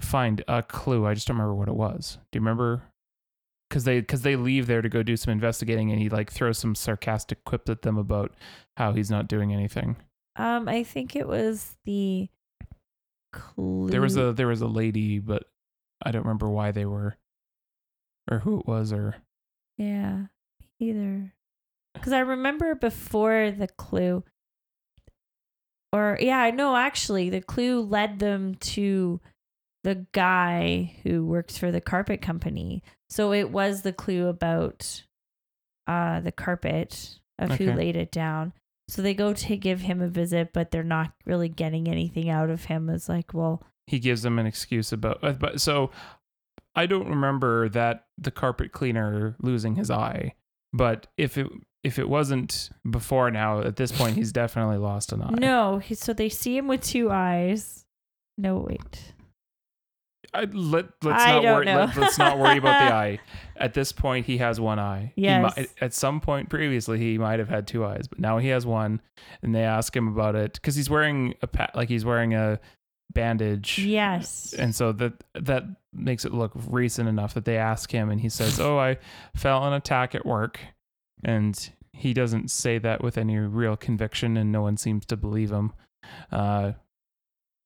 find 0.00 0.42
a 0.48 0.62
clue 0.62 1.06
i 1.06 1.14
just 1.14 1.26
don't 1.26 1.36
remember 1.36 1.54
what 1.54 1.68
it 1.68 1.74
was 1.74 2.18
do 2.30 2.38
you 2.38 2.40
remember 2.40 2.82
because 3.68 3.84
they 3.84 4.00
because 4.00 4.22
they 4.22 4.36
leave 4.36 4.66
there 4.66 4.82
to 4.82 4.88
go 4.88 5.02
do 5.02 5.16
some 5.16 5.32
investigating 5.32 5.90
and 5.90 6.00
he 6.00 6.08
like 6.08 6.30
throws 6.30 6.58
some 6.58 6.74
sarcastic 6.74 7.44
quips 7.44 7.70
at 7.70 7.82
them 7.82 7.96
about 7.96 8.34
how 8.76 8.92
he's 8.92 9.10
not 9.10 9.28
doing 9.28 9.52
anything 9.52 9.96
Um, 10.36 10.68
I 10.68 10.82
think 10.82 11.14
it 11.16 11.26
was 11.28 11.76
the 11.84 12.28
clue. 13.32 13.88
there 13.90 14.00
was 14.02 14.16
a 14.16 14.32
there 14.32 14.48
was 14.48 14.60
a 14.60 14.66
lady 14.66 15.18
but 15.18 15.44
i 16.04 16.10
don't 16.10 16.22
remember 16.22 16.48
why 16.48 16.70
they 16.70 16.84
were 16.84 17.16
or 18.30 18.38
who 18.40 18.60
it 18.60 18.66
was 18.66 18.92
or 18.92 19.16
Yeah, 19.78 20.26
either. 20.78 21.32
Because 21.94 22.12
I 22.12 22.20
remember 22.20 22.74
before 22.76 23.50
the 23.50 23.66
clue, 23.66 24.22
or 25.92 26.18
yeah, 26.20 26.50
no, 26.50 26.76
actually, 26.76 27.30
the 27.30 27.40
clue 27.40 27.82
led 27.82 28.18
them 28.18 28.54
to 28.56 29.20
the 29.84 30.06
guy 30.12 30.96
who 31.02 31.26
works 31.26 31.58
for 31.58 31.70
the 31.70 31.80
carpet 31.80 32.22
company. 32.22 32.82
So 33.10 33.32
it 33.32 33.50
was 33.50 33.82
the 33.82 33.92
clue 33.92 34.28
about 34.28 35.02
uh 35.86 36.20
the 36.20 36.32
carpet 36.32 37.18
of 37.38 37.52
who 37.52 37.72
laid 37.72 37.96
it 37.96 38.12
down. 38.12 38.52
So 38.88 39.02
they 39.02 39.14
go 39.14 39.32
to 39.32 39.56
give 39.56 39.80
him 39.80 40.00
a 40.00 40.08
visit, 40.08 40.52
but 40.52 40.70
they're 40.70 40.82
not 40.82 41.12
really 41.24 41.48
getting 41.48 41.88
anything 41.88 42.28
out 42.28 42.50
of 42.50 42.66
him. 42.66 42.88
It's 42.90 43.08
like, 43.08 43.32
well, 43.32 43.62
he 43.86 43.98
gives 43.98 44.22
them 44.22 44.38
an 44.38 44.46
excuse 44.46 44.92
about 44.92 45.22
uh, 45.22 45.32
but 45.32 45.60
so 45.60 45.90
I 46.74 46.86
don't 46.86 47.08
remember 47.08 47.68
that 47.70 48.06
the 48.16 48.30
carpet 48.30 48.72
cleaner 48.72 49.36
losing 49.40 49.74
his 49.74 49.90
eye, 49.90 50.34
but 50.72 51.08
if 51.18 51.36
it 51.36 51.48
if 51.84 51.98
it 51.98 52.08
wasn't 52.08 52.70
before 52.88 53.30
now, 53.30 53.60
at 53.60 53.76
this 53.76 53.90
point 53.92 54.16
he's 54.16 54.32
definitely 54.32 54.76
lost 54.78 55.12
an 55.12 55.22
eye. 55.22 55.30
no. 55.38 55.78
He, 55.78 55.94
so 55.94 56.12
they 56.12 56.28
see 56.28 56.56
him 56.56 56.68
with 56.68 56.82
two 56.82 57.10
eyes. 57.10 57.84
No, 58.38 58.58
wait. 58.58 59.12
I, 60.34 60.44
let 60.44 60.86
let's 61.02 61.22
I 61.22 61.32
not 61.32 61.42
worry. 61.44 61.66
Let, 61.66 61.98
us 61.98 62.16
not 62.18 62.38
worry 62.38 62.56
about 62.56 62.88
the 62.88 62.94
eye. 62.94 63.18
At 63.56 63.74
this 63.74 63.92
point, 63.92 64.24
he 64.24 64.38
has 64.38 64.58
one 64.58 64.78
eye. 64.78 65.12
He 65.14 65.22
Yes. 65.22 65.54
might, 65.56 65.68
at 65.80 65.92
some 65.92 66.20
point 66.20 66.48
previously, 66.48 66.98
he 66.98 67.18
might 67.18 67.38
have 67.38 67.50
had 67.50 67.66
two 67.66 67.84
eyes, 67.84 68.08
but 68.08 68.18
now 68.18 68.38
he 68.38 68.48
has 68.48 68.64
one. 68.64 69.02
And 69.42 69.54
they 69.54 69.64
ask 69.64 69.94
him 69.94 70.08
about 70.08 70.34
it 70.34 70.54
because 70.54 70.74
he's 70.74 70.88
wearing 70.88 71.34
a 71.42 71.46
pa- 71.46 71.70
like 71.74 71.90
he's 71.90 72.06
wearing 72.06 72.32
a 72.34 72.60
bandage. 73.12 73.78
Yes. 73.78 74.54
And 74.56 74.74
so 74.74 74.92
that 74.92 75.12
that 75.34 75.64
makes 75.92 76.24
it 76.24 76.32
look 76.32 76.52
recent 76.66 77.10
enough 77.10 77.34
that 77.34 77.44
they 77.44 77.58
ask 77.58 77.90
him, 77.92 78.08
and 78.08 78.18
he 78.18 78.30
says, 78.30 78.58
"Oh, 78.58 78.78
I 78.78 78.96
fell 79.36 79.58
on 79.58 79.74
an 79.74 79.76
attack 79.76 80.14
at 80.14 80.24
work," 80.24 80.60
and 81.22 81.70
he 81.92 82.12
doesn't 82.12 82.50
say 82.50 82.78
that 82.78 83.02
with 83.02 83.18
any 83.18 83.38
real 83.38 83.76
conviction, 83.76 84.36
and 84.36 84.50
no 84.50 84.62
one 84.62 84.76
seems 84.76 85.06
to 85.06 85.16
believe 85.16 85.50
him. 85.50 85.72
Uh, 86.30 86.72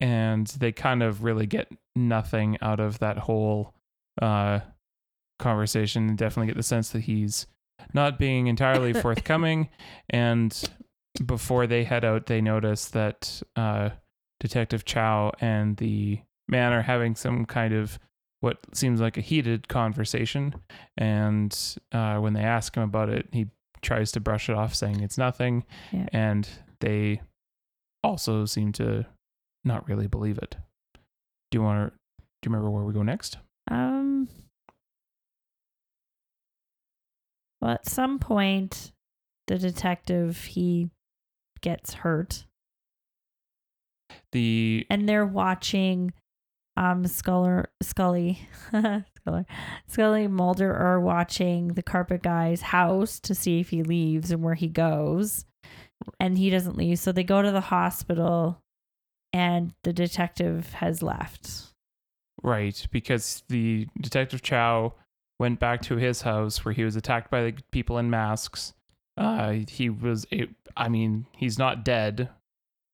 and 0.01 0.47
they 0.49 0.73
kind 0.73 1.03
of 1.03 1.25
really 1.25 1.47
get 1.47 1.73
nothing 1.95 2.59
out 2.61 2.81
of 2.81 2.99
that 2.99 3.19
whole 3.19 3.75
uh, 4.21 4.61
conversation. 5.39 6.09
And 6.09 6.19
definitely 6.19 6.49
get 6.49 6.57
the 6.57 6.63
sense 6.63 6.91
that 6.91 7.01
he's 7.01 7.47
not 7.95 8.19
being 8.19 8.47
entirely 8.47 8.93
forthcoming. 9.01 9.69
And 10.11 10.71
before 11.25 11.67
they 11.67 11.85
head 11.85 12.05
out, 12.05 12.27
they 12.27 12.41
notice 12.41 12.89
that 12.89 13.43
uh, 13.55 13.91
Detective 14.41 14.85
Chow 14.85 15.33
and 15.41 15.77
the 15.77 16.21
man 16.49 16.73
are 16.73 16.83
having 16.83 17.15
some 17.15 17.47
kind 17.47 17.73
of 17.73 17.99
what 18.47 18.59
seems 18.73 19.01
like 19.01 19.17
a 19.17 19.21
heated 19.21 19.67
conversation. 19.67 20.55
And 20.97 21.53
uh, 21.91 22.19
when 22.19 22.33
they 22.33 22.43
ask 22.43 22.77
him 22.77 22.85
about 22.85 23.09
it, 23.09 23.27
he 23.33 23.49
tries 23.83 24.13
to 24.13 24.21
brush 24.21 24.49
it 24.49 24.55
off, 24.55 24.73
saying 24.73 25.01
it's 25.01 25.19
nothing. 25.19 25.65
Yeah. 25.93 26.07
And 26.13 26.49
they 26.79 27.23
also 28.05 28.45
seem 28.45 28.71
to 28.75 29.05
not 29.65 29.89
really 29.89 30.07
believe 30.07 30.39
it. 30.39 30.55
Do 31.51 31.59
you 31.59 31.63
want 31.63 31.91
to? 31.91 31.97
Do 32.19 32.49
you 32.49 32.53
remember 32.53 32.71
where 32.71 32.85
we 32.85 32.95
go 32.95 33.03
next? 33.03 33.39
Um. 33.69 34.29
Well, 37.61 37.73
at 37.73 37.89
some 37.89 38.21
point, 38.21 38.93
the 39.49 39.59
detective 39.59 40.45
he 40.45 40.91
gets 41.63 41.95
hurt, 41.95 42.45
The 44.31 44.87
and 44.89 45.09
they're 45.09 45.27
watching. 45.27 46.13
Um, 46.77 47.07
Sculler, 47.07 47.71
Scully, 47.83 48.47
Sculler, 48.71 49.47
Scully, 49.89 50.27
Mulder 50.29 50.75
are 50.75 51.01
watching 51.01 51.69
the 51.69 51.83
carpet 51.83 52.23
guy's 52.23 52.61
house 52.61 53.19
to 53.21 53.35
see 53.35 53.61
if 53.61 53.71
he 53.71 53.83
leaves 53.83 54.31
and 54.31 54.43
where 54.43 54.55
he 54.55 54.69
goes, 54.69 55.47
and 56.21 56.37
he 56.37 56.51
doesn't 56.51 56.77
leave. 56.77 56.99
So 56.99 57.13
they 57.13 57.25
go 57.25 57.41
to 57.41 57.51
the 57.51 57.61
hospital, 57.63 58.61
and 59.33 59.73
the 59.85 59.93
detective 59.93 60.75
has 60.75 61.03
left. 61.03 61.51
right 62.43 62.87
because 62.91 63.43
the 63.49 63.87
detective 64.01 64.43
Chow 64.43 64.93
went 65.41 65.59
back 65.61 65.81
to 65.83 65.97
his 65.97 66.23
house 66.23 66.65
where 66.65 66.73
he 66.75 66.85
was 66.85 66.97
attacked 66.97 67.31
by 67.31 67.43
the 67.43 67.55
people 67.71 67.99
in 67.99 68.11
masks. 68.11 68.75
Uh, 69.17 69.53
he 69.69 69.89
was. 69.89 70.27
a- 70.33 70.49
I 70.77 70.89
mean, 70.91 71.25
he's 71.33 71.59
not 71.59 71.85
dead. 71.87 72.29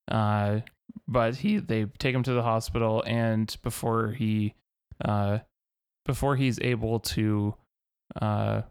Uh, 0.09 0.61
but 1.09 1.37
he 1.37 1.59
they 1.59 1.85
take 1.99 2.15
him 2.15 2.23
to 2.23 2.33
the 2.33 2.43
hospital 2.43 3.03
and 3.07 3.57
before 3.63 4.13
he 4.13 4.55
uh 5.05 5.39
before 6.05 6.37
he's 6.37 6.59
able 6.61 7.01
to 7.01 7.55
uh 8.21 8.63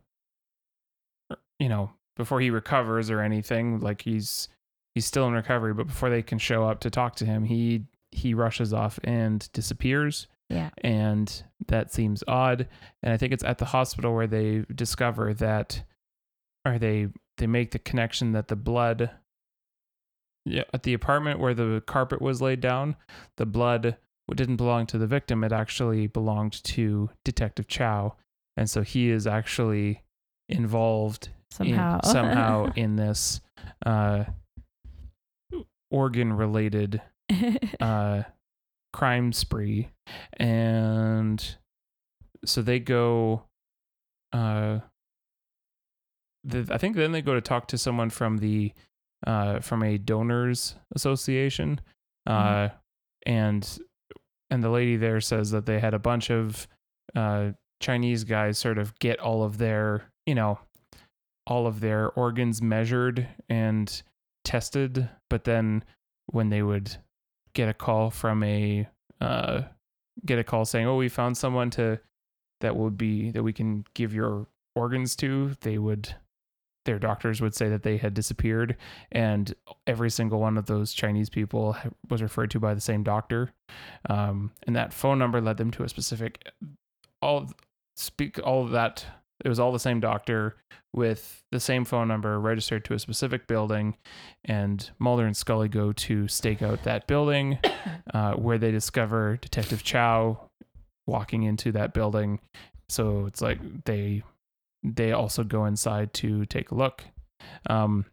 you 1.59 1.69
know 1.69 1.91
before 2.17 2.41
he 2.41 2.49
recovers 2.49 3.09
or 3.09 3.21
anything 3.21 3.79
like 3.79 4.01
he's 4.01 4.47
he's 4.95 5.05
still 5.05 5.27
in 5.27 5.33
recovery 5.33 5.73
but 5.73 5.87
before 5.87 6.09
they 6.09 6.21
can 6.21 6.37
show 6.37 6.63
up 6.67 6.79
to 6.81 6.89
talk 6.89 7.15
to 7.15 7.25
him 7.25 7.43
he 7.45 7.83
he 8.11 8.33
rushes 8.33 8.73
off 8.73 8.99
and 9.03 9.49
disappears 9.53 10.27
Yeah. 10.49 10.69
and 10.79 11.43
that 11.67 11.93
seems 11.93 12.23
odd 12.27 12.67
and 13.01 13.13
i 13.13 13.17
think 13.17 13.31
it's 13.33 13.43
at 13.43 13.57
the 13.57 13.65
hospital 13.65 14.13
where 14.13 14.27
they 14.27 14.65
discover 14.75 15.33
that 15.35 15.83
or 16.65 16.77
they 16.77 17.07
they 17.37 17.47
make 17.47 17.71
the 17.71 17.79
connection 17.79 18.33
that 18.33 18.47
the 18.49 18.55
blood 18.57 19.09
yeah, 20.45 20.63
at 20.73 20.83
the 20.83 20.93
apartment 20.93 21.39
where 21.39 21.53
the 21.53 21.83
carpet 21.85 22.21
was 22.21 22.41
laid 22.41 22.61
down, 22.61 22.95
the 23.37 23.45
blood 23.45 23.97
didn't 24.33 24.55
belong 24.55 24.85
to 24.87 24.97
the 24.97 25.07
victim. 25.07 25.43
It 25.43 25.51
actually 25.51 26.07
belonged 26.07 26.63
to 26.63 27.09
Detective 27.23 27.67
Chow. 27.67 28.15
And 28.57 28.69
so 28.69 28.81
he 28.81 29.09
is 29.09 29.27
actually 29.27 30.03
involved 30.49 31.29
Somehow. 31.51 31.95
in, 31.95 32.03
somehow 32.09 32.71
in 32.75 32.95
this 32.95 33.41
uh, 33.85 34.25
organ 35.89 36.33
related 36.33 37.01
uh, 37.79 38.23
crime 38.93 39.33
spree. 39.33 39.89
And 40.37 41.55
so 42.45 42.61
they 42.61 42.79
go. 42.79 43.43
Uh, 44.33 44.79
the, 46.43 46.67
I 46.71 46.77
think 46.77 46.95
then 46.95 47.11
they 47.11 47.21
go 47.21 47.35
to 47.35 47.41
talk 47.41 47.67
to 47.67 47.77
someone 47.77 48.09
from 48.09 48.39
the 48.39 48.73
uh, 49.25 49.59
from 49.59 49.83
a 49.83 49.97
donors 49.97 50.75
association, 50.95 51.79
uh, 52.25 52.69
and 53.25 53.79
and 54.49 54.63
the 54.63 54.69
lady 54.69 54.97
there 54.97 55.21
says 55.21 55.51
that 55.51 55.65
they 55.65 55.79
had 55.79 55.93
a 55.93 55.99
bunch 55.99 56.29
of 56.29 56.67
uh, 57.15 57.51
Chinese 57.79 58.23
guys 58.23 58.57
sort 58.57 58.77
of 58.77 58.97
get 58.99 59.19
all 59.19 59.43
of 59.43 59.57
their 59.57 60.03
you 60.25 60.35
know 60.35 60.59
all 61.47 61.67
of 61.67 61.79
their 61.79 62.09
organs 62.11 62.61
measured 62.61 63.27
and 63.49 64.03
tested, 64.43 65.09
but 65.29 65.43
then 65.43 65.83
when 66.27 66.49
they 66.49 66.61
would 66.61 66.97
get 67.53 67.69
a 67.69 67.73
call 67.73 68.09
from 68.09 68.43
a 68.43 68.87
uh, 69.19 69.61
get 70.25 70.39
a 70.39 70.43
call 70.43 70.65
saying, 70.65 70.87
"Oh, 70.87 70.97
we 70.97 71.09
found 71.09 71.37
someone 71.37 71.69
to 71.71 71.99
that 72.61 72.75
would 72.75 72.97
be 72.97 73.31
that 73.31 73.43
we 73.43 73.53
can 73.53 73.85
give 73.93 74.13
your 74.13 74.47
organs 74.75 75.15
to," 75.17 75.55
they 75.61 75.77
would 75.77 76.15
their 76.85 76.99
doctors 76.99 77.41
would 77.41 77.55
say 77.55 77.69
that 77.69 77.83
they 77.83 77.97
had 77.97 78.13
disappeared 78.13 78.75
and 79.11 79.53
every 79.85 80.09
single 80.09 80.39
one 80.39 80.57
of 80.57 80.65
those 80.65 80.93
chinese 80.93 81.29
people 81.29 81.75
was 82.09 82.21
referred 82.21 82.51
to 82.51 82.59
by 82.59 82.73
the 82.73 82.81
same 82.81 83.03
doctor. 83.03 83.51
Um, 84.09 84.51
and 84.65 84.75
that 84.75 84.93
phone 84.93 85.19
number 85.19 85.41
led 85.41 85.57
them 85.57 85.71
to 85.71 85.83
a 85.83 85.89
specific 85.89 86.49
all 87.21 87.49
speak 87.95 88.39
all 88.43 88.63
of 88.63 88.71
that 88.71 89.05
it 89.43 89.49
was 89.49 89.59
all 89.59 89.71
the 89.71 89.79
same 89.79 89.99
doctor 89.99 90.55
with 90.93 91.43
the 91.51 91.59
same 91.59 91.85
phone 91.85 92.07
number 92.07 92.39
registered 92.39 92.83
to 92.85 92.93
a 92.93 92.99
specific 92.99 93.47
building 93.47 93.95
and 94.45 94.91
mulder 94.99 95.25
and 95.25 95.35
scully 95.35 95.69
go 95.69 95.93
to 95.93 96.27
stake 96.27 96.61
out 96.61 96.83
that 96.83 97.07
building 97.07 97.57
uh, 98.13 98.33
where 98.33 98.57
they 98.57 98.71
discover 98.71 99.37
detective 99.37 99.83
chow 99.83 100.49
walking 101.07 101.43
into 101.43 101.71
that 101.71 101.93
building. 101.93 102.39
So 102.89 103.25
it's 103.25 103.41
like 103.41 103.85
they 103.85 104.23
they 104.83 105.11
also 105.11 105.43
go 105.43 105.65
inside 105.65 106.13
to 106.15 106.45
take 106.45 106.71
a 106.71 106.75
look. 106.75 107.03
Um, 107.69 108.05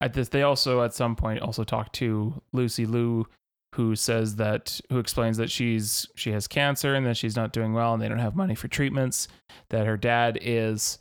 at 0.00 0.12
this, 0.12 0.28
they 0.28 0.42
also 0.42 0.82
at 0.82 0.94
some 0.94 1.16
point 1.16 1.40
also 1.40 1.64
talk 1.64 1.92
to 1.92 2.42
Lucy 2.52 2.86
Liu, 2.86 3.26
who 3.74 3.96
says 3.96 4.36
that 4.36 4.80
who 4.90 4.98
explains 4.98 5.36
that 5.38 5.50
she's 5.50 6.06
she 6.14 6.32
has 6.32 6.46
cancer 6.46 6.94
and 6.94 7.06
that 7.06 7.16
she's 7.16 7.36
not 7.36 7.52
doing 7.52 7.72
well 7.72 7.94
and 7.94 8.02
they 8.02 8.08
don't 8.08 8.18
have 8.18 8.36
money 8.36 8.54
for 8.54 8.68
treatments. 8.68 9.28
That 9.70 9.86
her 9.86 9.96
dad 9.96 10.38
is 10.40 10.98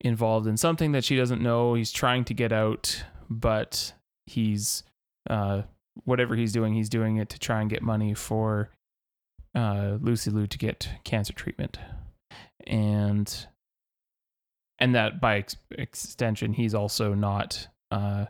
involved 0.00 0.46
in 0.46 0.56
something 0.56 0.92
that 0.92 1.04
she 1.04 1.16
doesn't 1.16 1.42
know. 1.42 1.74
He's 1.74 1.92
trying 1.92 2.24
to 2.24 2.34
get 2.34 2.52
out, 2.52 3.04
but 3.28 3.92
he's 4.26 4.82
uh, 5.28 5.62
whatever 6.04 6.34
he's 6.36 6.52
doing, 6.52 6.74
he's 6.74 6.88
doing 6.88 7.16
it 7.16 7.28
to 7.30 7.38
try 7.38 7.60
and 7.60 7.70
get 7.70 7.82
money 7.82 8.14
for 8.14 8.70
uh, 9.54 9.98
Lucy 10.00 10.30
Liu 10.30 10.46
to 10.46 10.58
get 10.58 10.88
cancer 11.04 11.32
treatment, 11.32 11.78
and 12.66 13.46
and 14.78 14.94
that 14.94 15.20
by 15.20 15.38
ex- 15.38 15.56
extension 15.72 16.52
he's 16.52 16.74
also 16.74 17.14
not 17.14 17.68
uh 17.90 18.26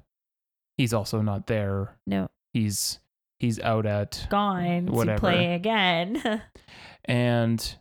he's 0.76 0.92
also 0.92 1.20
not 1.20 1.46
there 1.46 1.96
no, 2.06 2.28
he's 2.52 3.00
he's 3.38 3.60
out 3.60 3.86
at 3.86 4.26
gone 4.30 4.86
Whatever. 4.86 5.16
to 5.16 5.20
play 5.20 5.54
again. 5.54 6.42
and 7.04 7.76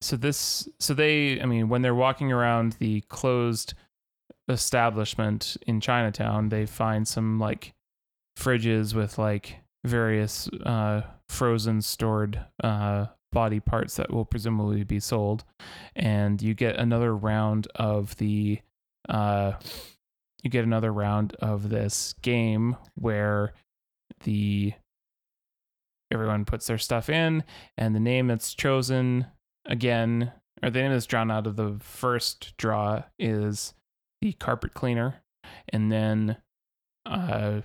so 0.00 0.16
this 0.16 0.68
so 0.78 0.94
they 0.94 1.40
I 1.40 1.46
mean 1.46 1.68
when 1.68 1.82
they're 1.82 1.94
walking 1.94 2.32
around 2.32 2.76
the 2.78 3.02
closed 3.02 3.74
establishment 4.48 5.56
in 5.66 5.80
Chinatown, 5.80 6.48
they 6.48 6.66
find 6.66 7.06
some 7.06 7.38
like 7.38 7.74
fridges 8.38 8.94
with 8.94 9.18
like 9.18 9.56
various 9.84 10.48
uh 10.64 11.02
frozen 11.28 11.80
stored 11.80 12.44
uh 12.62 13.06
body 13.32 13.60
parts 13.60 13.96
that 13.96 14.12
will 14.12 14.24
presumably 14.24 14.84
be 14.84 15.00
sold. 15.00 15.44
And 15.94 16.40
you 16.42 16.54
get 16.54 16.76
another 16.76 17.14
round 17.16 17.68
of 17.76 18.16
the 18.16 18.60
uh 19.08 19.52
you 20.42 20.50
get 20.50 20.64
another 20.64 20.92
round 20.92 21.34
of 21.40 21.68
this 21.68 22.14
game 22.22 22.76
where 22.94 23.52
the 24.24 24.72
everyone 26.12 26.44
puts 26.44 26.66
their 26.66 26.78
stuff 26.78 27.08
in 27.08 27.44
and 27.76 27.94
the 27.94 28.00
name 28.00 28.26
that's 28.26 28.54
chosen 28.54 29.26
again 29.66 30.32
or 30.62 30.70
the 30.70 30.80
name 30.80 30.92
that's 30.92 31.06
drawn 31.06 31.30
out 31.30 31.46
of 31.46 31.56
the 31.56 31.76
first 31.80 32.56
draw 32.56 33.02
is 33.18 33.74
the 34.20 34.32
carpet 34.34 34.74
cleaner. 34.74 35.22
And 35.68 35.90
then 35.90 36.36
uh 37.06 37.60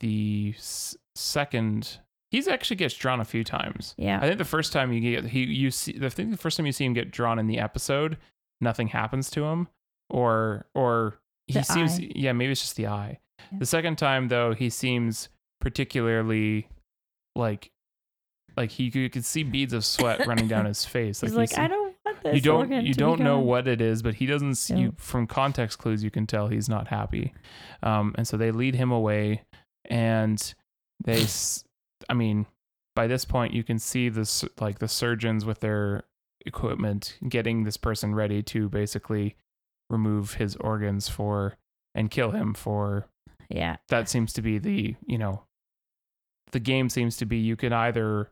the 0.00 0.54
s- 0.56 0.96
second 1.14 2.00
he's 2.30 2.48
actually 2.48 2.76
gets 2.76 2.94
drawn 2.94 3.20
a 3.20 3.24
few 3.24 3.44
times 3.44 3.94
Yeah. 3.96 4.18
I 4.18 4.22
think 4.26 4.38
the 4.38 4.44
first 4.44 4.72
time 4.72 4.92
you 4.92 5.00
get 5.00 5.26
he 5.30 5.44
you 5.44 5.70
see 5.70 5.98
I 6.02 6.08
think 6.08 6.30
the 6.30 6.36
first 6.36 6.56
time 6.56 6.66
you 6.66 6.72
see 6.72 6.84
him 6.84 6.92
get 6.94 7.10
drawn 7.10 7.38
in 7.38 7.46
the 7.46 7.58
episode, 7.58 8.16
nothing 8.60 8.88
happens 8.88 9.30
to 9.30 9.44
him, 9.44 9.68
or 10.10 10.66
or 10.74 11.18
he 11.46 11.54
The 11.54 11.62
seems 11.62 11.98
eye. 12.00 12.10
yeah 12.14 12.32
maybe 12.32 12.52
it's 12.52 12.60
just 12.62 12.76
the 12.76 12.86
eye. 12.88 13.18
Yeah. 13.52 13.58
The 13.60 13.66
second 13.66 13.96
time 13.96 14.28
though 14.28 14.54
he 14.54 14.70
seems 14.70 15.28
particularly 15.60 16.68
like 17.34 17.70
like 18.56 18.70
he 18.70 18.90
you 18.92 19.10
could 19.10 19.24
see 19.24 19.42
beads 19.42 19.72
of 19.74 19.84
sweat 19.84 20.26
running 20.26 20.48
down 20.48 20.64
his 20.64 20.84
face. 20.84 21.20
He's 21.20 21.30
he 21.32 21.36
like, 21.36 21.50
se- 21.50 21.62
I 21.62 21.68
don't 21.68 21.94
want 22.04 22.22
this. 22.22 22.34
you 22.34 22.40
don't 22.40 22.72
you 22.86 22.94
don't 22.94 23.20
know 23.20 23.36
gone." 23.36 23.44
what 23.46 23.68
it 23.68 23.80
is, 23.82 24.02
but 24.02 24.14
he 24.14 24.24
doesn't. 24.26 24.54
See, 24.54 24.74
Yeah. 24.74 24.80
You 24.80 24.94
from 24.96 25.26
context 25.26 25.78
clues 25.78 26.02
you 26.02 26.10
can 26.10 26.26
tell 26.26 26.48
he's 26.48 26.68
not 26.68 26.88
happy, 26.88 27.34
um, 27.82 28.14
and 28.16 28.26
so 28.26 28.36
they 28.38 28.50
lead 28.52 28.74
him 28.74 28.90
away, 28.90 29.42
and 29.84 30.54
they, 31.04 31.26
I 32.08 32.14
mean, 32.14 32.46
by 32.94 33.06
this 33.06 33.24
point 33.24 33.52
you 33.54 33.62
can 33.62 33.78
see 33.78 34.08
this 34.08 34.44
like 34.60 34.78
the 34.78 34.88
surgeons 34.88 35.44
with 35.44 35.60
their 35.60 36.04
equipment 36.44 37.18
getting 37.28 37.64
this 37.64 37.76
person 37.76 38.14
ready 38.14 38.42
to 38.42 38.68
basically 38.68 39.36
remove 39.90 40.34
his 40.34 40.56
organs 40.56 41.08
for 41.08 41.56
and 41.94 42.10
kill 42.10 42.30
him 42.30 42.54
for 42.54 43.06
Yeah. 43.48 43.76
that 43.88 44.08
seems 44.08 44.32
to 44.34 44.42
be 44.42 44.58
the 44.58 44.94
you 45.06 45.18
know 45.18 45.42
the 46.52 46.60
game 46.60 46.88
seems 46.88 47.16
to 47.18 47.26
be 47.26 47.36
you 47.38 47.56
can 47.56 47.72
either 47.72 48.30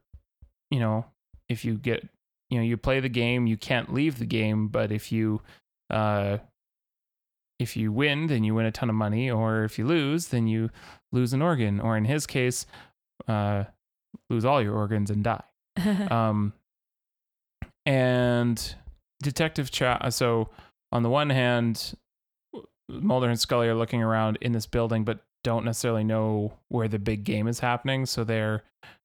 you 0.71 0.79
know 0.81 1.07
if 1.49 1.65
you 1.65 1.75
get 1.75 2.09
you 2.51 2.59
know 2.59 2.65
you 2.65 2.77
play 2.77 3.01
the 3.01 3.09
game 3.09 3.47
you 3.47 3.57
can't 3.57 3.93
leave 3.93 4.19
the 4.19 4.27
game 4.27 4.69
but 4.69 4.93
if 4.93 5.11
you 5.13 5.41
uh 5.91 6.39
if 7.59 7.77
you 7.77 7.91
win 7.93 8.27
then 8.29 8.45
you 8.45 8.55
win 8.55 8.67
a 8.67 8.73
ton 8.73 8.89
of 8.91 8.97
money 8.97 9.31
or 9.31 9.65
if 9.65 9.79
you 9.79 9.85
lose 9.87 10.29
then 10.29 10.47
you 10.47 10.71
lose 11.13 11.33
an 11.33 11.43
organ 11.43 11.81
or 11.81 11.97
in 11.97 12.05
his 12.05 12.27
case 12.27 12.67
uh 13.29 13.65
lose 14.31 14.45
all 14.45 14.63
your 14.63 14.75
organs 14.75 15.11
and 15.11 15.25
die 15.25 15.45
um, 16.11 16.53
and 17.87 18.75
Detective 19.23 19.71
Chow. 19.71 20.09
So 20.11 20.49
on 20.93 21.03
the 21.03 21.11
one 21.11 21.31
hand, 21.31 21.95
Mulder 22.89 23.29
and 23.29 23.41
Scully 23.41 23.69
are 23.69 23.75
looking 23.75 24.03
around 24.03 24.39
in 24.41 24.53
this 24.53 24.67
building, 24.67 25.05
but 25.05 25.21
don't 25.43 25.65
necessarily 25.65 26.05
know 26.05 26.53
where 26.69 26.89
the 26.89 26.99
big 26.99 27.25
game 27.25 27.49
is 27.49 27.61
happening. 27.61 28.07
So 28.07 28.25
they're, 28.25 28.63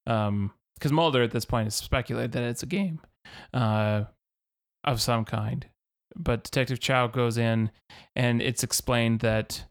um, 0.07 0.51
because 0.75 0.91
Mulder 0.91 1.23
at 1.23 1.31
this 1.31 1.45
point 1.45 1.65
has 1.65 1.75
speculated 1.75 2.31
that 2.33 2.43
it's 2.43 2.63
a 2.63 2.67
game, 2.67 3.01
uh, 3.53 4.03
of 4.83 5.01
some 5.01 5.25
kind. 5.25 5.65
But 6.15 6.43
Detective 6.43 6.79
Chow 6.79 7.07
goes 7.07 7.37
in, 7.37 7.71
and 8.15 8.41
it's 8.41 8.63
explained 8.63 9.19
that 9.19 9.65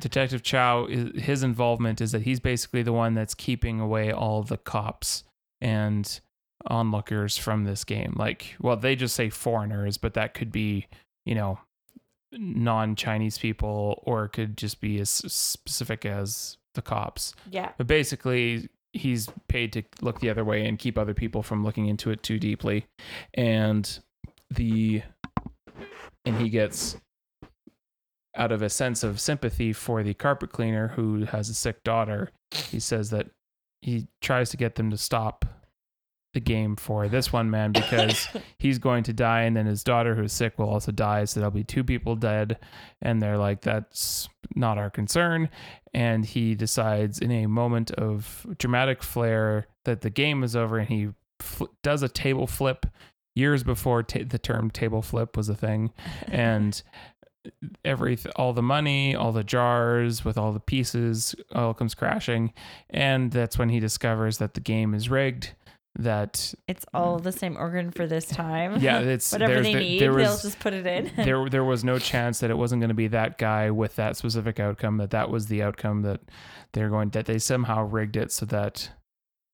Detective 0.00 0.42
Chow 0.42 0.86
his 0.86 1.42
involvement 1.42 2.00
is 2.00 2.12
that 2.12 2.22
he's 2.22 2.40
basically 2.40 2.82
the 2.82 2.92
one 2.92 3.14
that's 3.14 3.34
keeping 3.34 3.80
away 3.80 4.12
all 4.12 4.42
the 4.42 4.56
cops 4.56 5.24
and 5.60 6.20
onlookers 6.66 7.36
from 7.36 7.64
this 7.64 7.84
game. 7.84 8.14
Like, 8.16 8.56
well, 8.60 8.76
they 8.76 8.96
just 8.96 9.14
say 9.14 9.30
foreigners, 9.30 9.98
but 9.98 10.14
that 10.14 10.34
could 10.34 10.52
be, 10.52 10.86
you 11.24 11.34
know, 11.34 11.58
non-Chinese 12.32 13.38
people, 13.38 14.02
or 14.04 14.24
it 14.24 14.30
could 14.30 14.56
just 14.56 14.80
be 14.80 14.98
as 15.00 15.10
specific 15.10 16.04
as 16.04 16.58
the 16.74 16.82
cops. 16.82 17.34
yeah. 17.50 17.72
But 17.78 17.86
basically, 17.86 18.68
he's 18.92 19.28
paid 19.48 19.72
to 19.74 19.82
look 20.00 20.20
the 20.20 20.30
other 20.30 20.44
way 20.44 20.66
and 20.66 20.78
keep 20.78 20.98
other 20.98 21.14
people 21.14 21.42
from 21.42 21.64
looking 21.64 21.86
into 21.86 22.10
it 22.10 22.22
too 22.22 22.38
deeply. 22.38 22.86
And 23.34 23.98
the 24.50 25.02
and 26.24 26.36
he 26.36 26.48
gets 26.48 26.96
out 28.36 28.52
of 28.52 28.62
a 28.62 28.70
sense 28.70 29.02
of 29.02 29.20
sympathy 29.20 29.72
for 29.72 30.02
the 30.02 30.14
carpet 30.14 30.52
cleaner 30.52 30.88
who 30.88 31.24
has 31.24 31.48
a 31.48 31.54
sick 31.54 31.82
daughter, 31.84 32.30
he 32.52 32.80
says 32.80 33.10
that 33.10 33.28
he 33.82 34.08
tries 34.20 34.50
to 34.50 34.56
get 34.56 34.74
them 34.74 34.90
to 34.90 34.96
stop 34.96 35.44
the 36.34 36.40
game 36.40 36.76
for 36.76 37.08
this 37.08 37.32
one 37.32 37.50
man 37.50 37.72
because 37.72 38.28
he's 38.58 38.78
going 38.78 39.02
to 39.02 39.12
die 39.12 39.42
and 39.42 39.56
then 39.56 39.64
his 39.64 39.82
daughter 39.82 40.14
who's 40.14 40.32
sick 40.32 40.58
will 40.58 40.68
also 40.68 40.92
die 40.92 41.24
so 41.24 41.40
there'll 41.40 41.50
be 41.50 41.64
two 41.64 41.82
people 41.82 42.14
dead 42.14 42.58
and 43.00 43.22
they're 43.22 43.38
like 43.38 43.62
that's 43.62 44.28
not 44.54 44.78
our 44.78 44.90
concern. 44.90 45.48
And 45.94 46.24
he 46.24 46.54
decides 46.54 47.18
in 47.18 47.30
a 47.30 47.46
moment 47.46 47.90
of 47.92 48.46
dramatic 48.58 49.02
flair 49.02 49.66
that 49.84 50.00
the 50.00 50.10
game 50.10 50.42
is 50.42 50.54
over 50.54 50.78
and 50.78 50.88
he 50.88 51.08
fl- 51.40 51.64
does 51.82 52.02
a 52.02 52.08
table 52.08 52.46
flip 52.46 52.86
years 53.34 53.62
before 53.62 54.02
ta- 54.02 54.20
the 54.26 54.38
term 54.38 54.70
table 54.70 55.02
flip 55.02 55.36
was 55.36 55.48
a 55.48 55.54
thing. 55.54 55.92
And 56.28 56.82
every 57.84 58.18
all 58.36 58.52
the 58.52 58.62
money 58.62 59.14
all 59.14 59.32
the 59.32 59.44
jars 59.44 60.24
with 60.24 60.36
all 60.38 60.52
the 60.52 60.60
pieces 60.60 61.34
all 61.54 61.74
comes 61.74 61.94
crashing 61.94 62.52
and 62.90 63.30
that's 63.32 63.58
when 63.58 63.68
he 63.68 63.80
discovers 63.80 64.38
that 64.38 64.54
the 64.54 64.60
game 64.60 64.94
is 64.94 65.08
rigged 65.08 65.52
that 65.98 66.52
it's 66.68 66.84
all 66.92 67.18
the 67.18 67.32
same 67.32 67.56
organ 67.56 67.90
for 67.90 68.06
this 68.06 68.26
time. 68.26 68.78
yeah 68.80 68.98
it's 68.98 69.32
Whatever 69.32 69.62
they 69.62 69.72
the- 69.72 69.80
need, 69.80 70.00
there 70.02 70.12
they'll 70.12 70.36
just 70.36 70.58
put 70.58 70.74
it 70.74 70.86
in. 70.86 71.10
there 71.24 71.48
there 71.48 71.64
was 71.64 71.84
no 71.84 71.98
chance 72.10 72.40
that 72.40 72.50
it 72.50 72.58
wasn't 72.58 72.80
going 72.82 72.90
to 72.90 72.94
be 72.94 73.08
that 73.08 73.38
guy 73.38 73.70
with 73.70 73.96
that 73.96 74.14
specific 74.16 74.60
outcome 74.60 74.98
that 74.98 75.08
that 75.12 75.30
was 75.30 75.46
the 75.46 75.62
outcome 75.62 76.02
that 76.02 76.20
they're 76.72 76.90
going 76.90 77.08
that 77.10 77.24
they 77.24 77.38
somehow 77.38 77.82
rigged 77.82 78.16
it 78.16 78.30
so 78.30 78.44
that 78.44 78.90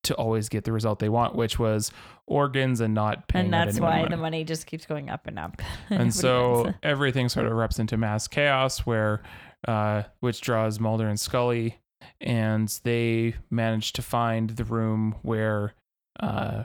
to 0.03 0.13
always 0.15 0.49
get 0.49 0.63
the 0.65 0.71
result 0.71 0.99
they 0.99 1.09
want 1.09 1.35
which 1.35 1.57
was 1.57 1.91
organs 2.27 2.79
and 2.81 2.93
not 2.93 3.27
paying 3.27 3.45
and 3.45 3.53
that's 3.53 3.79
why 3.79 3.99
money. 3.99 4.09
the 4.09 4.17
money 4.17 4.43
just 4.43 4.65
keeps 4.65 4.85
going 4.85 5.09
up 5.09 5.27
and 5.27 5.39
up. 5.39 5.61
and 5.89 6.13
so 6.13 6.63
wins. 6.63 6.75
everything 6.83 7.29
sort 7.29 7.45
of 7.45 7.51
erupts 7.51 7.79
into 7.79 7.97
mass 7.97 8.27
chaos 8.27 8.79
where 8.79 9.21
uh 9.67 10.03
which 10.19 10.41
draws 10.41 10.79
Mulder 10.79 11.07
and 11.07 11.19
Scully 11.19 11.79
and 12.19 12.67
they 12.83 13.35
manage 13.49 13.93
to 13.93 14.01
find 14.01 14.51
the 14.51 14.65
room 14.65 15.15
where 15.21 15.73
uh 16.19 16.63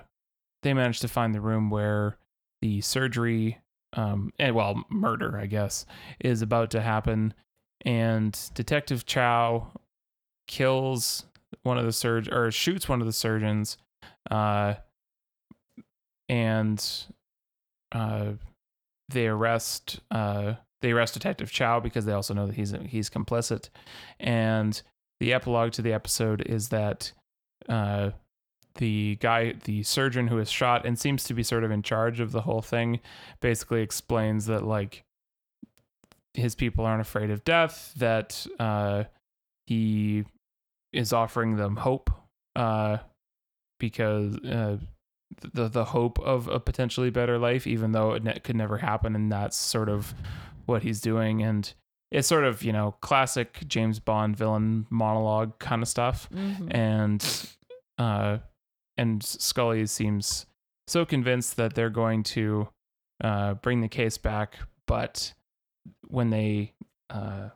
they 0.62 0.74
manage 0.74 1.00
to 1.00 1.08
find 1.08 1.34
the 1.34 1.40
room 1.40 1.70
where 1.70 2.18
the 2.60 2.80
surgery 2.80 3.58
um 3.94 4.32
and 4.38 4.54
well 4.54 4.82
murder 4.90 5.38
I 5.38 5.46
guess 5.46 5.86
is 6.20 6.42
about 6.42 6.70
to 6.72 6.80
happen 6.80 7.34
and 7.84 8.36
detective 8.54 9.06
Chow 9.06 9.68
kills 10.48 11.24
one 11.62 11.78
of 11.78 11.84
the 11.84 11.92
surg 11.92 12.28
or 12.32 12.50
shoots 12.50 12.88
one 12.88 13.00
of 13.00 13.06
the 13.06 13.12
surgeons 13.12 13.78
uh 14.30 14.74
and 16.28 17.06
uh 17.92 18.32
they 19.08 19.26
arrest 19.26 20.00
uh 20.10 20.54
they 20.80 20.92
arrest 20.92 21.14
detective 21.14 21.50
Chow 21.50 21.80
because 21.80 22.04
they 22.04 22.12
also 22.12 22.34
know 22.34 22.46
that 22.46 22.54
he's 22.54 22.74
he's 22.86 23.10
complicit. 23.10 23.68
And 24.20 24.80
the 25.20 25.32
epilogue 25.32 25.72
to 25.72 25.82
the 25.82 25.92
episode 25.92 26.42
is 26.42 26.68
that 26.68 27.12
uh 27.68 28.10
the 28.76 29.16
guy 29.20 29.54
the 29.64 29.82
surgeon 29.82 30.28
who 30.28 30.38
is 30.38 30.50
shot 30.50 30.86
and 30.86 30.98
seems 30.98 31.24
to 31.24 31.34
be 31.34 31.42
sort 31.42 31.64
of 31.64 31.70
in 31.70 31.82
charge 31.82 32.20
of 32.20 32.30
the 32.30 32.42
whole 32.42 32.62
thing 32.62 33.00
basically 33.40 33.82
explains 33.82 34.46
that 34.46 34.64
like 34.64 35.04
his 36.34 36.54
people 36.54 36.84
aren't 36.84 37.00
afraid 37.00 37.30
of 37.30 37.42
death 37.44 37.92
that 37.96 38.46
uh 38.60 39.02
he 39.66 40.24
is 40.92 41.12
offering 41.12 41.56
them 41.56 41.76
hope 41.76 42.10
uh 42.56 42.98
because 43.78 44.36
uh 44.44 44.76
the 45.52 45.68
the 45.68 45.84
hope 45.84 46.18
of 46.20 46.48
a 46.48 46.58
potentially 46.58 47.10
better 47.10 47.38
life 47.38 47.66
even 47.66 47.92
though 47.92 48.12
it 48.14 48.24
ne- 48.24 48.38
could 48.40 48.56
never 48.56 48.78
happen 48.78 49.14
and 49.14 49.30
that's 49.30 49.56
sort 49.56 49.88
of 49.88 50.14
what 50.66 50.82
he's 50.82 51.00
doing 51.00 51.42
and 51.42 51.74
it's 52.10 52.26
sort 52.26 52.44
of 52.44 52.62
you 52.62 52.72
know 52.72 52.92
classic 53.02 53.60
James 53.68 54.00
Bond 54.00 54.36
villain 54.36 54.86
monologue 54.90 55.58
kind 55.58 55.82
of 55.82 55.88
stuff 55.88 56.28
Mhm. 56.34 56.74
and 56.74 57.48
uh 57.98 58.38
and 58.96 59.22
Scully 59.22 59.86
seems 59.86 60.46
so 60.86 61.04
convinced 61.04 61.56
that 61.56 61.74
they're 61.74 61.90
going 61.90 62.22
to 62.22 62.68
uh 63.22 63.54
bring 63.54 63.82
the 63.82 63.88
case 63.88 64.16
back 64.16 64.58
but 64.86 65.34
when 66.08 66.30
they 66.30 66.72
uh 67.10 67.50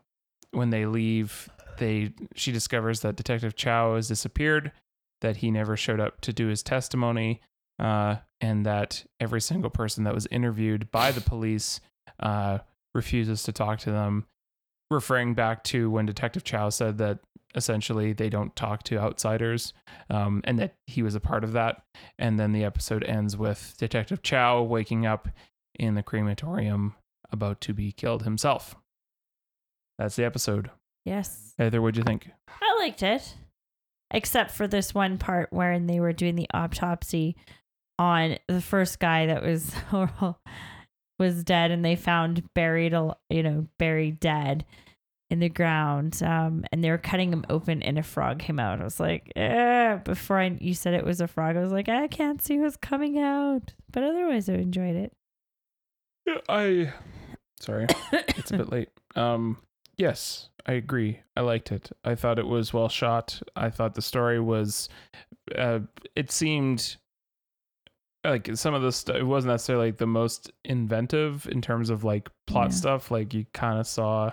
when 0.51 0.69
they 0.71 0.85
leave 0.85 1.49
they 1.79 2.13
she 2.35 2.53
discovers 2.53 3.01
that 3.01 3.17
detective 3.17 3.55
Chow 3.57 3.97
has 3.97 4.09
disappeared 4.09 4.73
that 5.21 5.39
he 5.39 5.51
never 5.51 5.77
showed 5.77 6.01
up 6.01 6.21
to 6.23 6.33
do 6.33 6.49
his 6.49 6.63
testimony 6.63 7.41
uh, 7.79 8.17
and 8.41 8.67
that 8.67 9.05
every 9.21 9.41
single 9.41 9.71
person 9.71 10.05
that 10.05 10.15
was 10.15 10.27
interviewed 10.31 10.91
by 10.91 11.11
the 11.11 11.21
police 11.21 11.81
uh, 12.21 12.59
refuses 12.95 13.43
to 13.45 13.53
talk 13.53 13.79
to 13.81 13.91
them, 13.91 14.27
referring 14.91 15.35
back 15.35 15.65
to 15.65 15.91
when 15.91 16.07
Detective 16.07 16.45
Chow 16.45 16.69
said 16.69 16.99
that 16.99 17.21
essentially 17.55 18.13
they 18.13 18.29
don't 18.29 18.55
talk 18.57 18.83
to 18.83 18.99
outsiders 18.99 19.73
um, 20.11 20.41
and 20.45 20.59
that 20.59 20.75
he 20.87 21.03
was 21.03 21.15
a 21.15 21.21
part 21.21 21.45
of 21.45 21.53
that. 21.53 21.83
And 22.19 22.39
then 22.39 22.53
the 22.53 22.65
episode 22.65 23.05
ends 23.05 23.37
with 23.37 23.75
Detective 23.79 24.23
Chow 24.23 24.63
waking 24.63 25.07
up 25.07 25.29
in 25.75 25.95
the 25.95 26.03
crematorium 26.03 26.95
about 27.31 27.61
to 27.63 27.75
be 27.75 27.93
killed 27.93 28.25
himself. 28.25 28.77
That's 29.99 30.17
the 30.17 30.25
episode. 30.25 30.71
Yes. 31.05 31.55
Heather, 31.59 31.83
what'd 31.83 31.97
you 31.97 32.05
think? 32.05 32.31
I 32.49 32.77
liked 32.79 33.03
it. 33.03 33.37
Except 34.11 34.51
for 34.51 34.69
this 34.69 34.95
one 34.95 35.19
part 35.19 35.49
wherein 35.53 35.87
they 35.87 36.01
were 36.01 36.13
doing 36.13 36.37
the 36.37 36.49
autopsy 36.53 37.37
on 37.99 38.37
the 38.49 38.61
first 38.61 38.99
guy 38.99 39.27
that 39.27 39.43
was 39.43 39.75
was 41.19 41.45
dead 41.45 41.71
and 41.71 41.85
they 41.85 41.97
found 41.97 42.43
buried 42.55 42.93
you 43.31 43.43
know, 43.43 43.67
buried 43.79 44.21
dead 44.21 44.65
in 45.31 45.39
the 45.39 45.49
ground. 45.49 46.23
Um 46.23 46.65
and 46.71 46.85
they 46.85 46.91
were 46.91 46.99
cutting 46.99 47.33
him 47.33 47.45
open 47.49 47.83
and 47.83 47.99
a 47.99 48.03
frog 48.03 48.39
came 48.39 48.61
out. 48.61 48.81
I 48.81 48.85
was 48.85 49.01
like, 49.01 49.33
eh. 49.35 49.97
before 49.97 50.39
I 50.39 50.57
you 50.61 50.75
said 50.75 50.95
it 50.95 51.07
was 51.07 51.21
a 51.21 51.29
frog, 51.29 51.57
I 51.57 51.61
was 51.61 51.73
like, 51.73 51.89
I 51.89 52.07
can't 52.07 52.43
see 52.43 52.59
what's 52.59 52.77
coming 52.77 53.19
out. 53.19 53.73
But 53.91 54.03
otherwise 54.03 54.49
I 54.49 54.55
enjoyed 54.55 54.97
it. 54.97 55.13
I 56.49 56.93
sorry, 57.61 57.87
it's 58.13 58.51
a 58.51 58.59
bit 58.59 58.71
late. 58.71 58.89
Um, 59.17 59.59
yes, 59.97 60.51
I 60.67 60.73
agree. 60.73 61.21
I 61.37 61.41
liked 61.41 61.73
it. 61.73 61.91
I 62.05 62.15
thought 62.15 62.39
it 62.39 62.47
was 62.47 62.73
well 62.73 62.89
shot. 62.89 63.41
I 63.57 63.71
thought 63.71 63.95
the 63.95 64.03
story 64.03 64.39
was. 64.41 64.89
Uh, 65.57 65.81
it 66.15 66.31
seemed 66.31 66.97
like 68.25 68.49
some 68.57 68.75
of 68.75 68.83
the 68.83 68.93
stuff. 68.93 69.17
It 69.17 69.25
wasn't 69.25 69.53
necessarily 69.53 69.87
like 69.89 69.99
the 69.99 70.07
most 70.07 70.51
inventive 70.65 71.49
in 71.51 71.61
terms 71.61 71.91
of 71.91 72.05
like 72.05 72.29
plot 72.47 72.69
Yeah. 72.69 72.75
stuff. 72.77 73.11
Like 73.11 73.35
you 73.35 73.47
kind 73.53 73.79
of 73.81 73.87
saw 73.87 74.33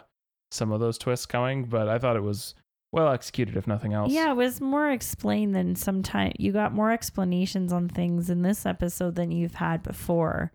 some 0.52 0.72
of 0.72 0.80
those 0.80 0.98
twists 0.98 1.26
coming, 1.26 1.66
but 1.66 1.88
I 1.90 1.98
thought 1.98 2.16
it 2.16 2.24
was 2.24 2.54
well 2.92 3.12
executed, 3.12 3.56
if 3.56 3.68
nothing 3.68 3.94
else. 3.94 4.12
Yeah, 4.12 4.32
it 4.32 4.36
was 4.36 4.62
more 4.62 4.90
explained 4.92 5.56
than 5.56 5.76
sometimes 5.76 6.34
you 6.40 6.52
got 6.52 6.74
more 6.74 6.92
explanations 6.92 7.72
on 7.74 7.88
things 7.90 8.30
in 8.30 8.42
this 8.42 8.66
episode 8.66 9.16
than 9.16 9.32
you've 9.32 9.56
had 9.56 9.84
before. 9.84 10.52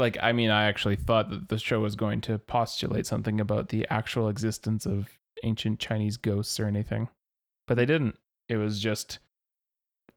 Like 0.00 0.18
I 0.22 0.32
mean, 0.32 0.50
I 0.50 0.64
actually 0.64 0.96
thought 0.96 1.30
that 1.30 1.48
the 1.48 1.58
show 1.58 1.80
was 1.80 1.96
going 1.96 2.20
to 2.22 2.38
postulate 2.38 3.06
something 3.06 3.40
about 3.40 3.68
the 3.68 3.86
actual 3.90 4.28
existence 4.28 4.86
of 4.86 5.08
ancient 5.44 5.78
Chinese 5.78 6.16
ghosts 6.16 6.58
or 6.58 6.66
anything, 6.66 7.08
but 7.66 7.76
they 7.76 7.86
didn't. 7.86 8.16
It 8.48 8.56
was 8.56 8.80
just 8.80 9.18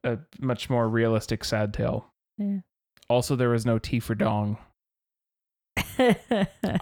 a 0.03 0.19
much 0.39 0.69
more 0.69 0.89
realistic 0.89 1.43
sad 1.43 1.73
tale. 1.73 2.07
Yeah. 2.37 2.59
Also, 3.09 3.35
there 3.35 3.49
was 3.49 3.65
no 3.65 3.77
T 3.77 3.99
for 3.99 4.15
dong. 4.15 4.57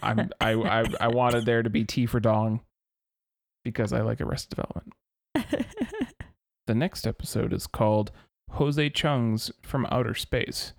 I'm 0.01 0.29
I, 0.39 0.53
I 0.53 0.85
I 1.01 1.07
wanted 1.07 1.45
there 1.45 1.63
to 1.63 1.69
be 1.69 1.83
T 1.83 2.05
for 2.05 2.19
dong 2.19 2.61
because 3.65 3.91
I 3.91 4.01
like 4.01 4.21
Arrested 4.21 4.55
Development. 4.55 4.93
The 6.67 6.75
next 6.75 7.07
episode 7.07 7.51
is 7.51 7.67
called 7.67 8.11
Jose 8.51 8.89
Chung's 8.91 9.51
From 9.61 9.85
Outer 9.91 10.13
Space. 10.13 10.71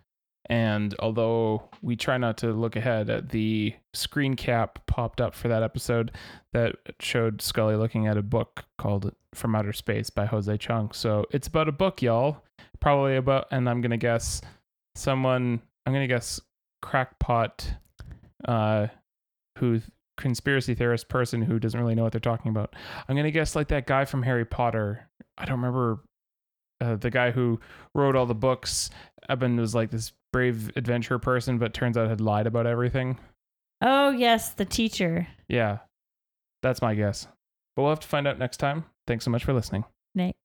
And 0.47 0.95
although 0.99 1.69
we 1.83 1.97
try 1.97 2.19
not 2.19 2.37
to 2.39 2.53
look 2.53 2.77
ahead 2.77 3.09
at 3.11 3.29
the 3.29 3.75
screen 3.95 4.35
cap 4.35 4.81
popped 4.87 5.21
up 5.21 5.35
for 5.35 5.49
that 5.49 5.63
episode 5.63 6.13
that 6.53 6.77
showed 7.01 7.41
Scully 7.41 7.77
looking 7.77 8.07
at 8.07 8.17
a 8.17 8.23
book 8.23 8.65
called 8.79 9.15
From 9.35 9.55
Outer 9.55 9.73
Space 9.73 10.11
by 10.11 10.27
Jose 10.27 10.57
Chung. 10.59 10.91
So 10.93 11.27
it's 11.31 11.47
about 11.47 11.69
a 11.69 11.73
book, 11.73 12.03
y'all. 12.03 12.43
Probably 12.81 13.17
about, 13.17 13.47
and 13.53 13.69
I'm 13.69 13.81
going 13.81 13.93
to 13.93 13.97
guess 13.97 14.41
someone, 14.97 15.63
I'm 15.87 15.93
going 15.93 16.07
to 16.07 16.13
guess 16.13 16.41
crackpot, 16.83 17.75
uh, 18.47 18.89
who 19.59 19.81
conspiracy 20.17 20.75
theorist 20.75 21.09
person 21.09 21.43
who 21.43 21.59
doesn't 21.59 21.81
really 21.81 21.95
know 21.95 22.03
what 22.03 22.13
they're 22.13 22.21
talking 22.21 22.51
about. 22.51 22.75
I'm 23.09 23.15
going 23.15 23.25
to 23.25 23.31
guess 23.31 23.55
like 23.55 23.69
that 23.69 23.87
guy 23.87 24.05
from 24.05 24.23
Harry 24.25 24.45
Potter. 24.45 25.09
I 25.39 25.45
don't 25.45 25.61
remember 25.61 26.01
uh, 26.81 26.97
the 26.97 27.11
guy 27.11 27.31
who 27.31 27.61
wrote 27.95 28.17
all 28.17 28.27
the 28.27 28.35
books. 28.35 28.91
Eben 29.29 29.57
was 29.57 29.75
like 29.75 29.91
this 29.91 30.13
brave 30.33 30.71
adventure 30.77 31.19
person, 31.19 31.59
but 31.59 31.75
turns 31.75 31.97
out 31.97 32.09
had 32.09 32.21
lied 32.21 32.47
about 32.47 32.67
everything. 32.67 33.19
oh 33.81 34.11
yes, 34.11 34.51
the 34.51 34.65
teacher. 34.65 35.29
Yeah, 35.49 35.79
that's 36.63 36.83
my 36.83 36.95
guess. 36.95 37.27
But 37.77 37.83
we'll 37.83 37.91
have 37.93 38.01
to 38.01 38.09
find 38.09 38.27
out 38.27 38.39
next 38.39 38.57
time. 38.59 38.85
Thanks 39.07 39.25
so 39.25 39.31
much 39.31 39.45
for 39.45 39.53
listening. 39.53 39.85
Nick. 40.15 40.37